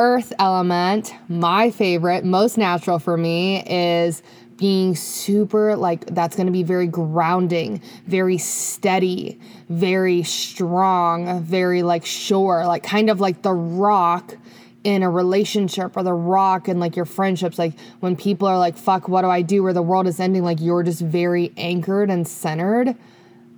Earth 0.00 0.32
element, 0.38 1.14
my 1.28 1.70
favorite, 1.70 2.24
most 2.24 2.56
natural 2.56 2.98
for 2.98 3.18
me 3.18 3.62
is 3.66 4.22
being 4.56 4.96
super 4.96 5.76
like 5.76 6.06
that's 6.06 6.34
going 6.36 6.46
to 6.46 6.52
be 6.52 6.62
very 6.62 6.86
grounding, 6.86 7.82
very 8.06 8.38
steady, 8.38 9.38
very 9.68 10.22
strong, 10.22 11.42
very 11.42 11.82
like 11.82 12.06
sure, 12.06 12.66
like 12.66 12.82
kind 12.82 13.10
of 13.10 13.20
like 13.20 13.42
the 13.42 13.52
rock 13.52 14.34
in 14.84 15.02
a 15.02 15.10
relationship 15.10 15.94
or 15.98 16.02
the 16.02 16.14
rock 16.14 16.66
in 16.66 16.80
like 16.80 16.96
your 16.96 17.04
friendships. 17.04 17.58
Like 17.58 17.78
when 18.00 18.16
people 18.16 18.48
are 18.48 18.58
like 18.58 18.78
fuck 18.78 19.06
what 19.06 19.20
do 19.20 19.28
I 19.28 19.42
do? 19.42 19.62
where 19.62 19.74
the 19.74 19.82
world 19.82 20.06
is 20.06 20.18
ending 20.18 20.42
like 20.42 20.62
you're 20.62 20.82
just 20.82 21.02
very 21.02 21.52
anchored 21.58 22.08
and 22.08 22.26
centered 22.26 22.96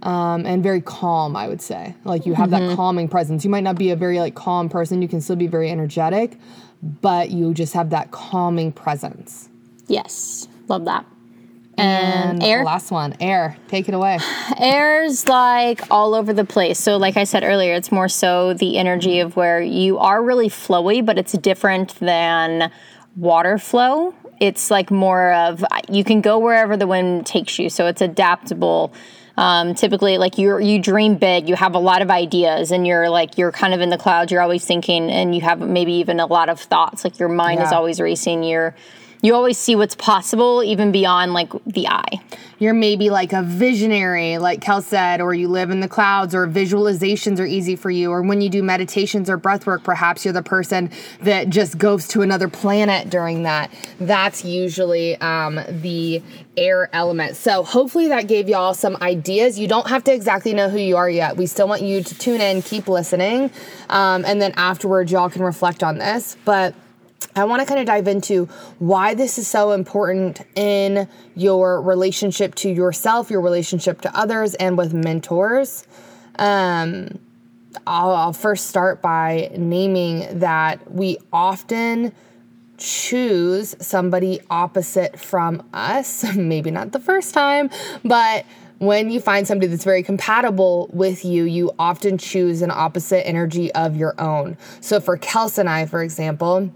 um, 0.03 0.45
and 0.47 0.63
very 0.63 0.81
calm, 0.81 1.37
I 1.37 1.49
would 1.49 1.63
say. 1.63 1.95
Like 2.05 2.27
you 2.27 2.35
have 2.35 2.51
that 2.51 2.77
calming 2.77 3.09
presence. 3.09 3.45
You 3.45 3.51
might 3.51 3.65
not 3.65 3.77
be 3.77 3.91
a 3.91 3.97
very 3.97 4.19
like 4.19 4.35
calm 4.35 4.69
person. 4.69 5.01
You 5.03 5.09
can 5.09 5.21
still 5.21 5.37
be 5.37 5.47
very 5.47 5.71
energetic, 5.71 6.39
but 6.83 7.31
you 7.31 7.55
just 7.55 7.75
have 7.75 7.91
that 7.91 8.11
calming 8.11 8.73
presence. 8.73 9.49
Yes, 9.87 10.49
love 10.69 10.85
that. 10.87 11.07
And, 11.79 12.33
And 12.33 12.43
air. 12.43 12.65
last 12.65 12.91
one, 12.91 13.17
air. 13.19 13.57
Take 13.69 13.89
it 13.89 13.95
away. 13.95 14.19
Air's 14.59 15.27
like 15.27 15.81
all 15.91 16.15
over 16.15 16.33
the 16.35 16.45
place. 16.45 16.79
So, 16.79 16.99
like 16.99 17.17
I 17.17 17.25
said 17.25 17.45
earlier, 17.45 17.75
it's 17.75 17.91
more 17.91 18.09
so 18.09 18.53
the 18.53 18.77
energy 18.77 19.21
of 19.21 19.37
where 19.37 19.61
you 19.61 19.99
are 19.99 20.23
really 20.23 20.49
flowy, 20.49 21.05
but 21.05 21.17
it's 21.17 21.33
different 21.33 21.95
than 21.99 22.71
water 23.17 23.57
flow. 23.57 24.15
It's 24.39 24.71
like 24.71 24.91
more 24.91 25.33
of 25.33 25.65
you 25.89 26.05
can 26.05 26.21
go 26.21 26.39
wherever 26.39 26.77
the 26.77 26.87
wind 26.87 27.27
takes 27.27 27.59
you. 27.59 27.71
So 27.71 27.87
it's 27.87 28.03
adaptable. 28.03 28.93
Um, 29.37 29.75
typically, 29.75 30.19
like 30.19 30.37
you 30.39 30.59
you 30.59 30.79
dream 30.79 31.17
big, 31.17 31.49
you 31.49 31.57
have 31.57 31.75
a 31.75 31.79
lot 31.79 32.03
of 32.03 32.11
ideas, 32.11 32.71
and 32.71 32.87
you're 32.87 33.09
like 33.09 33.39
you're 33.39 33.53
kind 33.53 33.73
of 33.73 33.81
in 33.81 33.89
the 33.89 33.99
clouds. 33.99 34.31
You're 34.31 34.43
always 34.43 34.65
thinking, 34.65 35.11
and 35.11 35.35
you 35.35 35.41
have 35.41 35.61
maybe 35.61 35.95
even 35.95 36.21
a 36.21 36.27
lot 36.27 36.49
of 36.49 36.61
thoughts. 36.61 37.05
Like 37.05 37.19
your 37.19 37.29
mind 37.29 37.61
is 37.61 37.73
always 37.73 38.01
racing. 38.01 38.43
You're 38.45 38.75
you 39.23 39.35
always 39.35 39.57
see 39.57 39.77
what's 39.77 39.95
possible, 39.95 40.63
even 40.65 40.93
beyond 40.93 41.33
like 41.33 41.53
the 41.65 41.87
eye. 41.87 42.21
You're 42.59 42.75
maybe 42.75 43.11
like 43.11 43.33
a 43.33 43.43
visionary, 43.43 44.39
like 44.39 44.61
Kel 44.61 44.83
said, 44.83 45.21
or 45.21 45.33
you 45.33 45.49
live 45.49 45.71
in 45.71 45.81
the 45.81 45.89
clouds, 45.89 46.35
or 46.35 46.47
visualizations 46.47 47.41
are 47.41 47.47
easy 47.47 47.75
for 47.75 47.91
you, 47.91 48.11
or 48.11 48.23
when 48.23 48.41
you 48.41 48.49
do 48.49 48.63
meditations 48.63 49.31
or 49.31 49.37
breath 49.37 49.67
work, 49.67 49.83
perhaps 49.83 50.25
you're 50.25 50.35
the 50.35 50.43
person 50.43 50.91
that 51.21 51.51
just 51.51 51.79
goes 51.79 52.07
to 52.09 52.23
another 52.23 52.49
planet 52.49 53.11
during 53.11 53.45
that. 53.45 53.73
That's 53.99 54.45
usually 54.45 55.17
um, 55.21 55.61
the 55.69 56.23
air 56.57 56.89
element. 56.93 57.37
So 57.37 57.63
hopefully 57.63 58.09
that 58.09 58.29
gave 58.29 58.49
y'all 58.49 58.75
some 58.75 58.97
ideas. 59.01 59.59
You 59.59 59.69
don't 59.69 59.89
have 59.89 60.05
to 60.05 60.13
exactly 60.13 60.53
know 60.53 60.69
who 60.69 60.79
you 60.79 60.97
are 60.97 61.11
yet. 61.11 61.37
We 61.37 61.47
still 61.47 61.69
want 61.69 61.83
you 61.83 62.03
to 62.03 62.19
tune 62.19 62.41
in, 62.41 62.63
keep 62.63 62.89
listening, 62.89 63.51
um, 63.89 64.25
and 64.25 64.43
then 64.43 64.53
afterwards 64.57 65.11
y'all 65.11 65.31
can 65.31 65.43
reflect 65.43 65.83
on 65.83 65.99
this. 65.99 66.37
But 66.45 66.75
I 67.35 67.45
want 67.45 67.61
to 67.61 67.67
kind 67.67 67.81
of 67.81 67.87
dive 67.87 68.09
into 68.09 68.47
why 68.79 69.15
this 69.15 69.39
is 69.39 69.49
so 69.49 69.73
important 69.73 70.41
in 70.55 71.09
your 71.35 71.81
relationship 71.81 72.55
to 72.57 72.71
yourself, 72.71 73.31
your 73.31 73.41
relationship 73.41 74.01
to 74.03 74.17
others, 74.17 74.55
and 74.55 74.77
with 74.77 74.93
mentors. 74.95 75.87
Um, 76.37 77.19
I'll, 77.87 78.11
I'll 78.11 78.33
first 78.33 78.67
start 78.67 79.03
by 79.03 79.51
naming 79.57 80.41
that 80.41 80.91
we 80.91 81.19
often 81.33 82.13
choose 82.79 83.77
somebody 83.81 84.41
opposite 84.51 85.19
from 85.19 85.67
us. 85.73 86.25
Maybe 86.37 86.71
not 86.71 86.93
the 86.93 87.01
first 87.01 87.35
time, 87.35 87.71
but 88.05 88.45
when 88.79 89.11
you 89.11 89.21
find 89.21 89.47
somebody 89.47 89.69
that's 89.69 89.85
very 89.85 90.03
compatible 90.03 90.91
with 90.93 91.25
you, 91.25 91.45
you 91.45 91.71
often 91.79 92.19
choose 92.19 92.63
an 92.63 92.73
opposite 92.73 93.25
energy 93.25 93.73
of 93.75 93.97
your 93.97 94.21
own. 94.21 94.57
So 94.81 94.99
for 94.99 95.17
Kels 95.17 95.57
and 95.57 95.71
I, 95.71 95.87
for 95.87 96.03
example, 96.03 96.69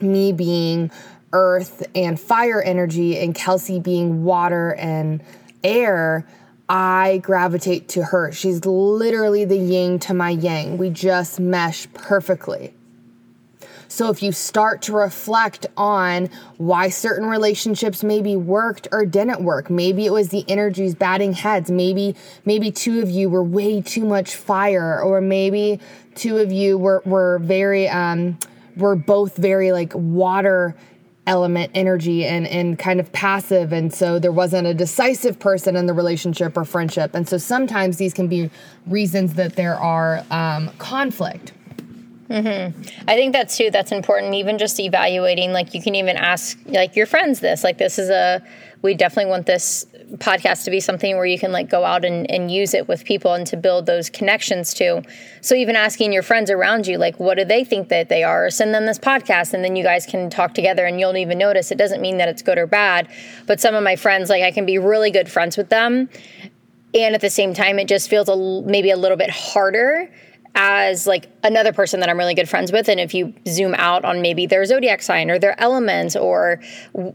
me 0.00 0.32
being 0.32 0.90
earth 1.32 1.86
and 1.94 2.18
fire 2.18 2.62
energy 2.62 3.18
and 3.18 3.34
Kelsey 3.34 3.80
being 3.80 4.24
water 4.24 4.74
and 4.74 5.22
air, 5.62 6.26
I 6.68 7.20
gravitate 7.22 7.88
to 7.90 8.04
her. 8.04 8.32
She's 8.32 8.64
literally 8.64 9.44
the 9.44 9.58
yin 9.58 9.98
to 10.00 10.14
my 10.14 10.30
yang. 10.30 10.78
We 10.78 10.90
just 10.90 11.38
mesh 11.38 11.86
perfectly. 11.92 12.72
So 13.88 14.10
if 14.10 14.22
you 14.22 14.32
start 14.32 14.82
to 14.82 14.92
reflect 14.92 15.66
on 15.76 16.28
why 16.58 16.88
certain 16.88 17.28
relationships 17.28 18.02
maybe 18.02 18.36
worked 18.36 18.88
or 18.90 19.06
didn't 19.06 19.40
work, 19.40 19.70
maybe 19.70 20.04
it 20.06 20.12
was 20.12 20.30
the 20.30 20.44
energies 20.48 20.94
batting 20.94 21.34
heads, 21.34 21.70
maybe 21.70 22.16
maybe 22.44 22.70
two 22.70 23.00
of 23.00 23.10
you 23.10 23.30
were 23.30 23.44
way 23.44 23.80
too 23.80 24.04
much 24.04 24.34
fire 24.34 25.00
or 25.00 25.20
maybe 25.20 25.80
two 26.14 26.38
of 26.38 26.50
you 26.50 26.76
were 26.76 27.02
were 27.04 27.38
very 27.38 27.88
um 27.88 28.38
were 28.76 28.96
both 28.96 29.36
very 29.36 29.72
like 29.72 29.92
water 29.94 30.76
element 31.26 31.70
energy 31.74 32.24
and 32.24 32.46
and 32.46 32.78
kind 32.78 33.00
of 33.00 33.10
passive 33.12 33.72
and 33.72 33.92
so 33.92 34.18
there 34.18 34.30
wasn't 34.30 34.64
a 34.66 34.72
decisive 34.72 35.38
person 35.40 35.74
in 35.74 35.86
the 35.86 35.94
relationship 35.94 36.56
or 36.56 36.64
friendship. 36.64 37.14
And 37.14 37.28
so 37.28 37.36
sometimes 37.36 37.96
these 37.96 38.14
can 38.14 38.28
be 38.28 38.50
reasons 38.86 39.34
that 39.34 39.56
there 39.56 39.74
are 39.74 40.24
um, 40.30 40.70
conflict. 40.78 41.52
I 43.06 43.14
think 43.14 43.32
that's 43.32 43.56
too 43.56 43.70
that's 43.70 43.92
important 43.92 44.34
even 44.34 44.58
just 44.58 44.80
evaluating 44.80 45.52
like 45.52 45.74
you 45.74 45.82
can 45.82 45.94
even 45.94 46.16
ask 46.16 46.58
like 46.66 46.96
your 46.96 47.06
friends 47.06 47.38
this 47.40 47.62
like 47.62 47.78
this 47.78 47.98
is 47.98 48.10
a 48.10 48.42
we 48.82 48.94
definitely 48.94 49.30
want 49.30 49.46
this 49.46 49.86
podcast 50.14 50.64
to 50.64 50.70
be 50.70 50.78
something 50.78 51.16
where 51.16 51.26
you 51.26 51.38
can 51.38 51.50
like 51.50 51.68
go 51.68 51.84
out 51.84 52.04
and, 52.04 52.30
and 52.30 52.50
use 52.50 52.74
it 52.74 52.86
with 52.86 53.04
people 53.04 53.34
and 53.34 53.46
to 53.46 53.56
build 53.56 53.86
those 53.86 54.08
connections 54.08 54.72
too 54.72 55.02
so 55.40 55.54
even 55.54 55.74
asking 55.74 56.12
your 56.12 56.22
friends 56.22 56.50
around 56.50 56.86
you 56.86 56.96
like 56.96 57.18
what 57.18 57.36
do 57.36 57.44
they 57.44 57.64
think 57.64 57.88
that 57.88 58.08
they 58.08 58.22
are? 58.22 58.50
Send 58.50 58.74
them 58.74 58.86
this 58.86 58.98
podcast 58.98 59.52
and 59.52 59.64
then 59.64 59.76
you 59.76 59.82
guys 59.82 60.06
can 60.06 60.30
talk 60.30 60.54
together 60.54 60.86
and 60.86 61.00
you'll 61.00 61.16
even 61.16 61.38
notice. 61.38 61.70
It 61.70 61.78
doesn't 61.78 62.00
mean 62.00 62.18
that 62.18 62.28
it's 62.28 62.42
good 62.42 62.58
or 62.58 62.66
bad 62.66 63.08
but 63.46 63.60
some 63.60 63.74
of 63.74 63.82
my 63.82 63.96
friends 63.96 64.30
like 64.30 64.42
i 64.42 64.50
can 64.50 64.66
be 64.66 64.78
really 64.78 65.10
good 65.10 65.30
friends 65.30 65.56
with 65.56 65.68
them. 65.68 66.08
And 66.94 67.14
at 67.14 67.20
the 67.20 67.30
same 67.30 67.52
time 67.52 67.78
it 67.78 67.88
just 67.88 68.08
feels 68.08 68.28
a, 68.28 68.36
maybe 68.62 68.90
a 68.90 68.96
little 68.96 69.16
bit 69.16 69.30
harder 69.30 70.10
as 70.56 71.06
like 71.06 71.28
another 71.44 71.72
person 71.72 72.00
that 72.00 72.08
I'm 72.08 72.18
really 72.18 72.34
good 72.34 72.48
friends 72.48 72.72
with 72.72 72.88
and 72.88 72.98
if 72.98 73.12
you 73.12 73.34
zoom 73.46 73.74
out 73.74 74.04
on 74.06 74.22
maybe 74.22 74.46
their 74.46 74.64
zodiac 74.64 75.02
sign 75.02 75.30
or 75.30 75.38
their 75.38 75.58
element 75.60 76.16
or 76.16 76.60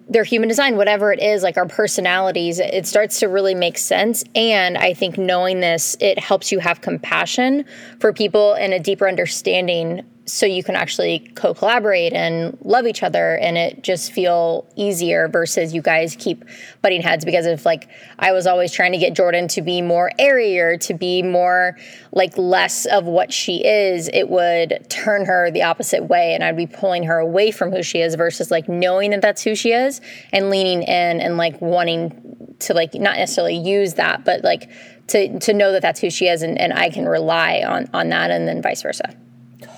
their 0.07 0.24
human 0.24 0.48
design 0.48 0.77
whatever 0.77 1.12
it 1.12 1.19
is 1.19 1.41
like 1.41 1.57
our 1.57 1.65
personalities 1.67 2.60
it 2.60 2.86
starts 2.86 3.19
to 3.19 3.27
really 3.27 3.55
make 3.55 3.77
sense. 3.79 4.24
And 4.36 4.77
I 4.77 4.93
think 4.93 5.17
knowing 5.17 5.60
this 5.60 5.98
it 6.00 6.19
helps 6.19 6.51
you 6.51 6.60
have 6.60 6.81
compassion 6.81 7.65
for 8.00 8.13
people 8.13 8.53
and 8.53 8.74
a 8.74 8.79
deeper 8.79 9.07
understanding 9.07 10.05
so 10.31 10.45
you 10.45 10.63
can 10.63 10.77
actually 10.77 11.19
co-collaborate 11.35 12.13
and 12.13 12.57
love 12.61 12.88
each 12.88 13.03
other 13.03 13.35
and 13.35 13.57
it 13.57 13.83
just 13.83 14.13
feel 14.13 14.65
easier 14.77 15.27
versus 15.27 15.73
you 15.73 15.81
guys 15.81 16.15
keep 16.17 16.45
butting 16.81 17.01
heads 17.01 17.25
because 17.25 17.45
if 17.45 17.65
like 17.65 17.89
I 18.17 18.31
was 18.31 18.47
always 18.47 18.71
trying 18.71 18.93
to 18.93 18.97
get 18.97 19.13
Jordan 19.13 19.50
to 19.50 19.61
be 19.61 19.81
more 19.81 20.09
airier 20.17 20.77
to 20.77 20.93
be 20.93 21.21
more 21.21 21.77
like 22.13 22.38
less 22.38 22.85
of 22.85 23.05
what 23.05 23.33
she 23.33 23.57
is 23.65 24.09
it 24.13 24.29
would 24.29 24.85
turn 24.89 25.25
her 25.25 25.51
the 25.51 25.63
opposite 25.63 26.05
way 26.05 26.33
and 26.33 26.45
I'd 26.45 26.55
be 26.55 26.67
pulling 26.67 27.03
her 27.03 27.17
away 27.17 27.51
from 27.51 27.71
who 27.71 27.83
she 27.83 28.00
is 28.00 28.15
versus 28.15 28.50
like 28.50 28.69
knowing 28.69 29.11
that 29.11 29.21
that's 29.21 29.43
who 29.43 29.53
she 29.53 29.73
is 29.73 30.00
and 30.31 30.50
leaning 30.50 30.83
in 30.83 31.19
and 31.19 31.35
like 31.35 31.59
wanting 31.59 32.55
to 32.59 32.73
like 32.73 32.93
not 32.93 33.17
necessarily 33.17 33.57
use 33.57 33.95
that 33.95 34.23
but 34.23 34.45
like 34.45 34.71
to 35.07 35.39
to 35.39 35.53
know 35.53 35.73
that 35.73 35.81
that's 35.81 36.00
who 36.00 36.09
she 36.09 36.27
is 36.27 36.41
and, 36.41 36.57
and 36.57 36.71
I 36.71 36.89
can 36.89 37.05
rely 37.05 37.63
on 37.67 37.89
on 37.93 38.07
that 38.09 38.31
and 38.31 38.47
then 38.47 38.61
vice 38.61 38.81
versa. 38.81 39.13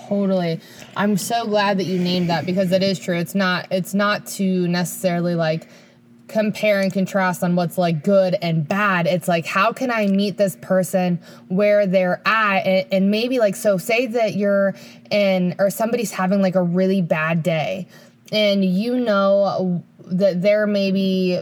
Totally. 0.08 0.60
I'm 0.96 1.18
so 1.18 1.46
glad 1.46 1.78
that 1.80 1.86
you 1.86 2.00
named 2.00 2.30
that 2.30 2.46
because 2.46 2.72
it 2.72 2.84
is 2.84 3.00
true. 3.00 3.18
It's 3.18 3.36
not 3.36 3.68
it's 3.72 3.94
not 3.94 4.26
to 4.28 4.68
necessarily 4.68 5.36
like 5.36 5.68
compare 6.28 6.82
and 6.82 6.92
contrast 6.92 7.44
on 7.44 7.56
what's 7.56 7.78
like 7.78 8.04
good 8.04 8.36
and 8.42 8.68
bad. 8.68 9.06
It's 9.06 9.28
like, 9.28 9.46
how 9.46 9.72
can 9.72 9.92
I 9.92 10.08
meet 10.08 10.38
this 10.38 10.58
person 10.62 11.20
where 11.48 11.86
they're 11.86 12.22
at? 12.26 12.66
And, 12.66 12.88
and 12.92 13.12
maybe 13.12 13.40
like, 13.40 13.56
so 13.56 13.78
say 13.78 14.08
that 14.08 14.36
you're 14.36 14.74
in, 15.12 15.56
or 15.60 15.70
somebody's 15.70 16.12
having 16.12 16.42
like 16.42 16.56
a 16.56 16.64
really 16.64 17.02
bad 17.02 17.44
day, 17.44 17.88
and 18.32 18.66
you 18.66 18.98
know 19.00 19.84
that 20.08 20.42
they're 20.42 20.66
maybe, 20.66 21.42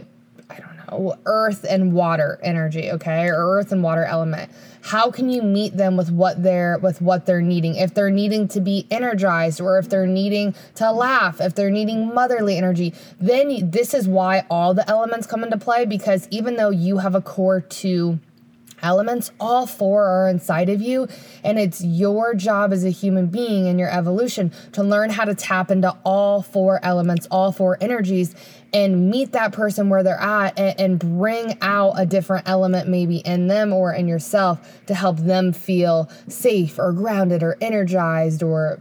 earth 1.26 1.64
and 1.68 1.92
water 1.92 2.38
energy, 2.42 2.90
okay, 2.90 3.28
or 3.28 3.58
earth 3.58 3.72
and 3.72 3.82
water 3.82 4.04
element. 4.04 4.50
How 4.82 5.10
can 5.10 5.30
you 5.30 5.42
meet 5.42 5.76
them 5.76 5.96
with 5.96 6.10
what 6.10 6.42
they're 6.42 6.78
with 6.78 7.00
what 7.00 7.26
they're 7.26 7.40
needing? 7.40 7.76
If 7.76 7.94
they're 7.94 8.10
needing 8.10 8.48
to 8.48 8.60
be 8.60 8.86
energized 8.90 9.60
or 9.60 9.78
if 9.78 9.88
they're 9.88 10.06
needing 10.06 10.54
to 10.76 10.90
laugh 10.92 11.40
if 11.40 11.54
they're 11.54 11.70
needing 11.70 12.12
motherly 12.14 12.56
energy 12.56 12.94
then 13.20 13.70
this 13.70 13.94
is 13.94 14.08
why 14.08 14.44
all 14.50 14.74
the 14.74 14.88
elements 14.88 15.26
come 15.26 15.44
into 15.44 15.58
play 15.58 15.84
because 15.84 16.28
even 16.30 16.56
though 16.56 16.70
you 16.70 16.98
have 16.98 17.14
a 17.14 17.20
core 17.20 17.60
to 17.60 18.18
elements, 18.82 19.30
all 19.40 19.66
four 19.66 20.04
are 20.04 20.28
inside 20.28 20.68
of 20.68 20.82
you. 20.82 21.08
And 21.44 21.58
it's 21.58 21.82
your 21.82 22.34
job 22.34 22.72
as 22.72 22.84
a 22.84 22.90
human 22.90 23.26
being 23.26 23.66
in 23.66 23.78
your 23.78 23.90
evolution 23.90 24.52
to 24.72 24.82
learn 24.82 25.10
how 25.10 25.24
to 25.24 25.34
tap 25.34 25.70
into 25.70 25.96
all 26.04 26.42
four 26.42 26.84
elements, 26.84 27.26
all 27.30 27.52
four 27.52 27.78
energies, 27.80 28.34
and 28.72 29.10
meet 29.10 29.32
that 29.32 29.52
person 29.52 29.88
where 29.88 30.02
they're 30.02 30.20
at 30.20 30.58
and, 30.58 30.80
and 30.80 30.98
bring 30.98 31.58
out 31.60 31.92
a 31.96 32.06
different 32.06 32.48
element 32.48 32.88
maybe 32.88 33.18
in 33.18 33.46
them 33.46 33.72
or 33.72 33.92
in 33.92 34.08
yourself 34.08 34.84
to 34.86 34.94
help 34.94 35.18
them 35.18 35.52
feel 35.52 36.10
safe 36.28 36.78
or 36.78 36.92
grounded 36.92 37.42
or 37.42 37.56
energized 37.60 38.42
or, 38.42 38.80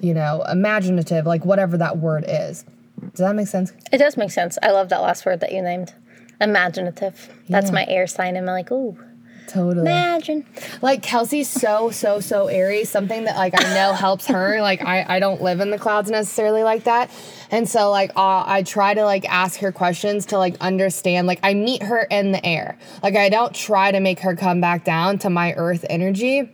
you 0.00 0.14
know, 0.14 0.42
imaginative, 0.50 1.26
like 1.26 1.44
whatever 1.44 1.76
that 1.76 1.98
word 1.98 2.24
is. 2.26 2.64
Does 3.10 3.18
that 3.18 3.34
make 3.34 3.48
sense? 3.48 3.72
It 3.92 3.98
does 3.98 4.16
make 4.16 4.30
sense. 4.30 4.58
I 4.62 4.70
love 4.70 4.88
that 4.90 5.02
last 5.02 5.26
word 5.26 5.40
that 5.40 5.52
you 5.52 5.60
named. 5.60 5.92
Imaginative. 6.40 7.30
That's 7.48 7.70
my 7.70 7.86
air 7.86 8.06
sign. 8.06 8.36
And 8.36 8.48
I'm 8.48 8.54
like, 8.54 8.70
ooh. 8.70 8.96
Totally. 9.46 9.82
Imagine. 9.82 10.46
Like 10.80 11.02
Kelsey's 11.02 11.48
so, 11.48 11.90
so, 11.90 12.20
so 12.20 12.46
airy, 12.46 12.84
something 12.84 13.24
that 13.24 13.36
like 13.36 13.54
I 13.58 13.74
know 13.74 13.92
helps 13.92 14.26
her. 14.26 14.60
Like 14.60 14.82
I, 14.82 15.04
I 15.16 15.20
don't 15.20 15.42
live 15.42 15.60
in 15.60 15.70
the 15.70 15.78
clouds 15.78 16.10
necessarily 16.10 16.62
like 16.62 16.84
that. 16.84 17.10
And 17.50 17.68
so 17.68 17.90
like 17.90 18.10
uh, 18.16 18.44
I 18.46 18.62
try 18.62 18.94
to 18.94 19.04
like 19.04 19.24
ask 19.28 19.60
her 19.60 19.72
questions 19.72 20.26
to 20.26 20.38
like 20.38 20.56
understand. 20.60 21.26
Like 21.26 21.40
I 21.42 21.54
meet 21.54 21.82
her 21.82 22.02
in 22.10 22.32
the 22.32 22.44
air. 22.44 22.78
Like 23.02 23.16
I 23.16 23.28
don't 23.28 23.54
try 23.54 23.92
to 23.92 24.00
make 24.00 24.20
her 24.20 24.34
come 24.36 24.60
back 24.60 24.84
down 24.84 25.18
to 25.18 25.30
my 25.30 25.52
earth 25.54 25.84
energy 25.90 26.50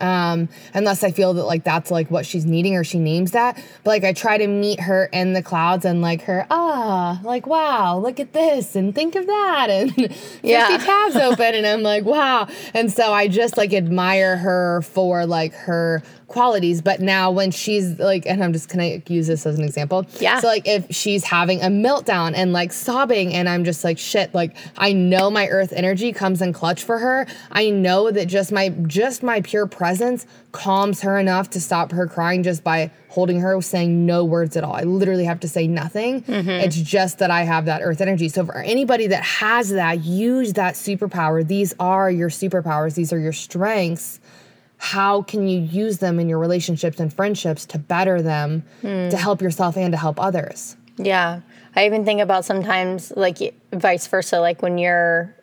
um, 0.00 0.48
unless 0.74 1.02
I 1.04 1.10
feel 1.10 1.34
that 1.34 1.44
like 1.44 1.64
that's 1.64 1.90
like 1.90 2.10
what 2.10 2.26
she's 2.26 2.44
needing 2.44 2.76
or 2.76 2.84
she 2.84 2.98
names 2.98 3.30
that. 3.32 3.56
But 3.84 3.90
like 3.90 4.04
I 4.04 4.12
try 4.12 4.38
to 4.38 4.46
meet 4.46 4.80
her 4.80 5.06
in 5.12 5.32
the 5.32 5.42
clouds 5.42 5.84
and 5.84 6.00
like 6.02 6.22
her, 6.22 6.46
ah, 6.50 7.20
like 7.22 7.46
wow, 7.46 7.98
look 7.98 8.18
at 8.20 8.32
this 8.32 8.74
and 8.76 8.94
think 8.94 9.14
of 9.14 9.26
that 9.26 9.66
and 9.70 9.94
50 9.94 10.14
Yeah. 10.42 10.76
tabs 10.78 11.16
open 11.16 11.54
and 11.54 11.66
I'm 11.66 11.82
like, 11.82 12.04
wow. 12.04 12.48
And 12.74 12.92
so 12.92 13.12
I 13.12 13.28
just 13.28 13.56
like 13.56 13.72
admire 13.72 14.36
her 14.36 14.82
for 14.82 15.26
like 15.26 15.54
her 15.54 16.02
qualities. 16.26 16.82
But 16.82 17.00
now 17.00 17.30
when 17.30 17.50
she's 17.52 17.98
like, 18.00 18.26
and 18.26 18.42
I'm 18.42 18.52
just 18.52 18.68
gonna 18.68 19.00
use 19.08 19.26
this 19.28 19.46
as 19.46 19.56
an 19.58 19.64
example. 19.64 20.04
Yeah. 20.18 20.40
So 20.40 20.48
like 20.48 20.66
if 20.66 20.86
she's 20.90 21.22
having 21.24 21.60
a 21.62 21.66
meltdown 21.66 22.32
and 22.34 22.52
like 22.52 22.72
sobbing 22.72 23.32
and 23.34 23.48
I'm 23.48 23.64
just 23.64 23.84
like 23.84 23.98
shit, 23.98 24.34
like 24.34 24.56
I 24.76 24.92
know 24.92 25.30
my 25.30 25.46
earth 25.48 25.72
energy 25.72 26.12
comes 26.12 26.42
in 26.42 26.52
clutch 26.52 26.82
for 26.82 26.98
her. 26.98 27.26
I 27.52 27.70
know 27.70 28.10
that 28.10 28.26
just 28.26 28.50
my 28.50 28.70
just 28.86 29.22
my 29.22 29.40
pure 29.42 29.66
presence 29.66 29.83
calms 30.52 31.00
her 31.02 31.18
enough 31.18 31.50
to 31.50 31.60
stop 31.60 31.92
her 31.92 32.06
crying 32.06 32.42
just 32.42 32.64
by 32.64 32.90
holding 33.08 33.40
her 33.40 33.60
saying 33.60 34.06
no 34.06 34.24
words 34.24 34.56
at 34.56 34.64
all. 34.64 34.74
I 34.74 34.82
literally 34.82 35.24
have 35.24 35.40
to 35.40 35.48
say 35.48 35.66
nothing. 35.66 36.22
Mm-hmm. 36.22 36.48
It's 36.48 36.76
just 36.76 37.18
that 37.18 37.30
I 37.30 37.42
have 37.42 37.66
that 37.66 37.82
earth 37.82 38.00
energy. 38.00 38.28
So 38.28 38.44
for 38.44 38.58
anybody 38.58 39.06
that 39.08 39.22
has 39.22 39.70
that, 39.70 40.04
use 40.04 40.54
that 40.54 40.74
superpower. 40.74 41.46
These 41.46 41.74
are 41.78 42.10
your 42.10 42.30
superpowers. 42.30 42.94
These 42.94 43.12
are 43.12 43.18
your 43.18 43.32
strengths 43.32 44.20
how 44.76 45.22
can 45.22 45.46
you 45.46 45.60
use 45.60 45.98
them 45.98 46.18
in 46.18 46.28
your 46.28 46.38
relationships 46.38 47.00
and 47.00 47.14
friendships 47.14 47.64
to 47.64 47.78
better 47.78 48.20
them 48.20 48.62
hmm. 48.82 49.08
to 49.08 49.16
help 49.16 49.40
yourself 49.40 49.78
and 49.78 49.92
to 49.92 49.96
help 49.96 50.20
others 50.20 50.76
Yeah. 50.96 51.40
I 51.76 51.86
even 51.86 52.04
think 52.04 52.20
about 52.20 52.44
sometimes 52.44 53.12
like 53.16 53.54
vice 53.72 54.06
versa, 54.06 54.40
like 54.40 54.62
when 54.62 54.78
you're 54.78 55.34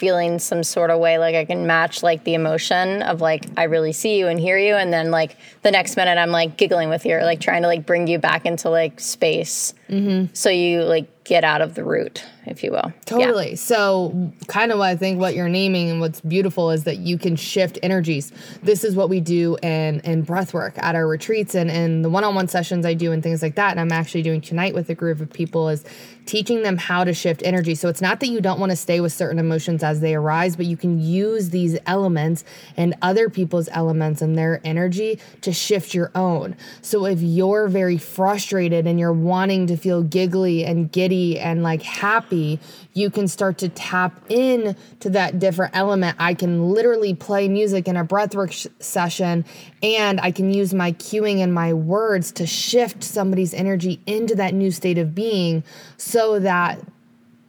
feeling 0.00 0.38
some 0.38 0.64
sort 0.64 0.88
of 0.88 0.98
way, 0.98 1.18
like 1.18 1.34
I 1.34 1.44
can 1.44 1.66
match 1.66 2.02
like 2.02 2.24
the 2.24 2.32
emotion 2.32 3.02
of 3.02 3.20
like, 3.20 3.44
I 3.58 3.64
really 3.64 3.92
see 3.92 4.18
you 4.18 4.28
and 4.28 4.40
hear 4.40 4.56
you. 4.56 4.74
And 4.74 4.90
then 4.90 5.10
like 5.10 5.36
the 5.60 5.70
next 5.70 5.94
minute 5.94 6.16
I'm 6.16 6.30
like 6.30 6.56
giggling 6.56 6.88
with 6.88 7.04
you 7.04 7.16
or 7.16 7.22
like 7.22 7.38
trying 7.38 7.60
to 7.62 7.68
like 7.68 7.84
bring 7.84 8.06
you 8.08 8.18
back 8.18 8.46
into 8.46 8.70
like 8.70 8.98
space. 8.98 9.74
Mm-hmm. 9.90 10.32
So 10.32 10.48
you 10.48 10.84
like 10.84 11.20
get 11.24 11.44
out 11.44 11.60
of 11.60 11.76
the 11.76 11.84
root, 11.84 12.24
if 12.46 12.64
you 12.64 12.72
will. 12.72 12.82
Yeah. 12.84 12.92
Totally. 13.04 13.54
So, 13.54 14.32
kind 14.48 14.72
of 14.72 14.78
what 14.78 14.88
I 14.88 14.96
think 14.96 15.20
what 15.20 15.36
you're 15.36 15.48
naming 15.48 15.88
and 15.88 16.00
what's 16.00 16.20
beautiful 16.20 16.70
is 16.70 16.82
that 16.84 16.98
you 16.98 17.18
can 17.18 17.36
shift 17.36 17.78
energies. 17.84 18.32
This 18.64 18.82
is 18.82 18.96
what 18.96 19.08
we 19.08 19.20
do 19.20 19.56
in 19.62 20.00
in 20.00 20.22
breath 20.22 20.52
work 20.52 20.74
at 20.78 20.96
our 20.96 21.06
retreats 21.06 21.54
and 21.54 21.70
and 21.70 22.04
the 22.04 22.10
one-on-one 22.10 22.48
sessions 22.48 22.84
I 22.84 22.94
do 22.94 23.12
and 23.12 23.22
things 23.22 23.42
like 23.42 23.54
that. 23.54 23.70
And 23.70 23.80
I'm 23.80 23.92
actually 23.92 24.22
doing 24.22 24.40
tonight 24.40 24.74
with 24.74 24.90
a 24.90 24.94
group 24.94 25.20
of 25.20 25.32
people 25.32 25.68
is 25.68 25.84
teaching 26.26 26.62
them 26.62 26.76
how 26.76 27.04
to 27.04 27.14
shift 27.14 27.42
energy. 27.44 27.76
So 27.76 27.88
it's 27.88 28.00
not 28.00 28.18
that 28.20 28.28
you 28.28 28.40
don't 28.40 28.58
want 28.58 28.70
to 28.70 28.76
stay 28.76 29.00
with 29.00 29.12
certain 29.12 29.38
emotions 29.38 29.82
as 29.90 30.00
they 30.00 30.14
arise, 30.14 30.56
but 30.56 30.66
you 30.66 30.76
can 30.76 31.00
use 31.00 31.50
these 31.50 31.78
elements 31.86 32.44
and 32.76 32.94
other 33.02 33.28
people's 33.28 33.68
elements 33.72 34.22
and 34.22 34.38
their 34.38 34.60
energy 34.64 35.18
to 35.42 35.52
shift 35.52 35.94
your 35.94 36.10
own. 36.14 36.56
So 36.80 37.04
if 37.06 37.20
you're 37.20 37.68
very 37.68 37.98
frustrated 37.98 38.86
and 38.86 38.98
you're 38.98 39.12
wanting 39.12 39.66
to 39.66 39.76
feel 39.76 40.02
giggly 40.02 40.64
and 40.64 40.90
giddy 40.90 41.38
and 41.38 41.62
like 41.62 41.82
happy, 41.82 42.60
you 42.94 43.10
can 43.10 43.28
start 43.28 43.58
to 43.58 43.68
tap 43.68 44.20
in 44.28 44.76
to 45.00 45.10
that 45.10 45.38
different 45.38 45.76
element. 45.76 46.16
I 46.18 46.34
can 46.34 46.70
literally 46.70 47.14
play 47.14 47.48
music 47.48 47.88
in 47.88 47.96
a 47.96 48.04
breathwork 48.04 48.52
sh- 48.52 48.66
session 48.78 49.44
and 49.82 50.20
I 50.20 50.30
can 50.30 50.52
use 50.52 50.72
my 50.74 50.92
cueing 50.92 51.38
and 51.38 51.52
my 51.52 51.72
words 51.72 52.32
to 52.32 52.46
shift 52.46 53.02
somebody's 53.02 53.54
energy 53.54 54.00
into 54.06 54.34
that 54.36 54.54
new 54.54 54.70
state 54.70 54.98
of 54.98 55.14
being 55.14 55.64
so 55.96 56.38
that 56.40 56.80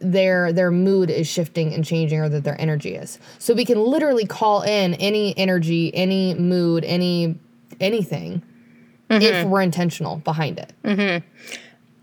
their 0.02 0.52
their 0.52 0.70
mood 0.70 1.10
is 1.10 1.26
shifting 1.26 1.72
and 1.72 1.84
changing 1.84 2.20
or 2.20 2.28
that 2.28 2.44
their 2.44 2.60
energy 2.60 2.94
is. 2.94 3.18
So 3.38 3.54
we 3.54 3.64
can 3.64 3.78
literally 3.82 4.26
call 4.26 4.62
in 4.62 4.94
any 4.94 5.36
energy, 5.38 5.94
any 5.94 6.34
mood, 6.34 6.84
any 6.84 7.36
anything 7.80 8.42
if 9.10 9.22
mm-hmm. 9.22 9.50
we're 9.50 9.62
intentional 9.62 10.16
behind 10.16 10.58
it. 10.58 10.72
Mm-hmm. 10.84 11.26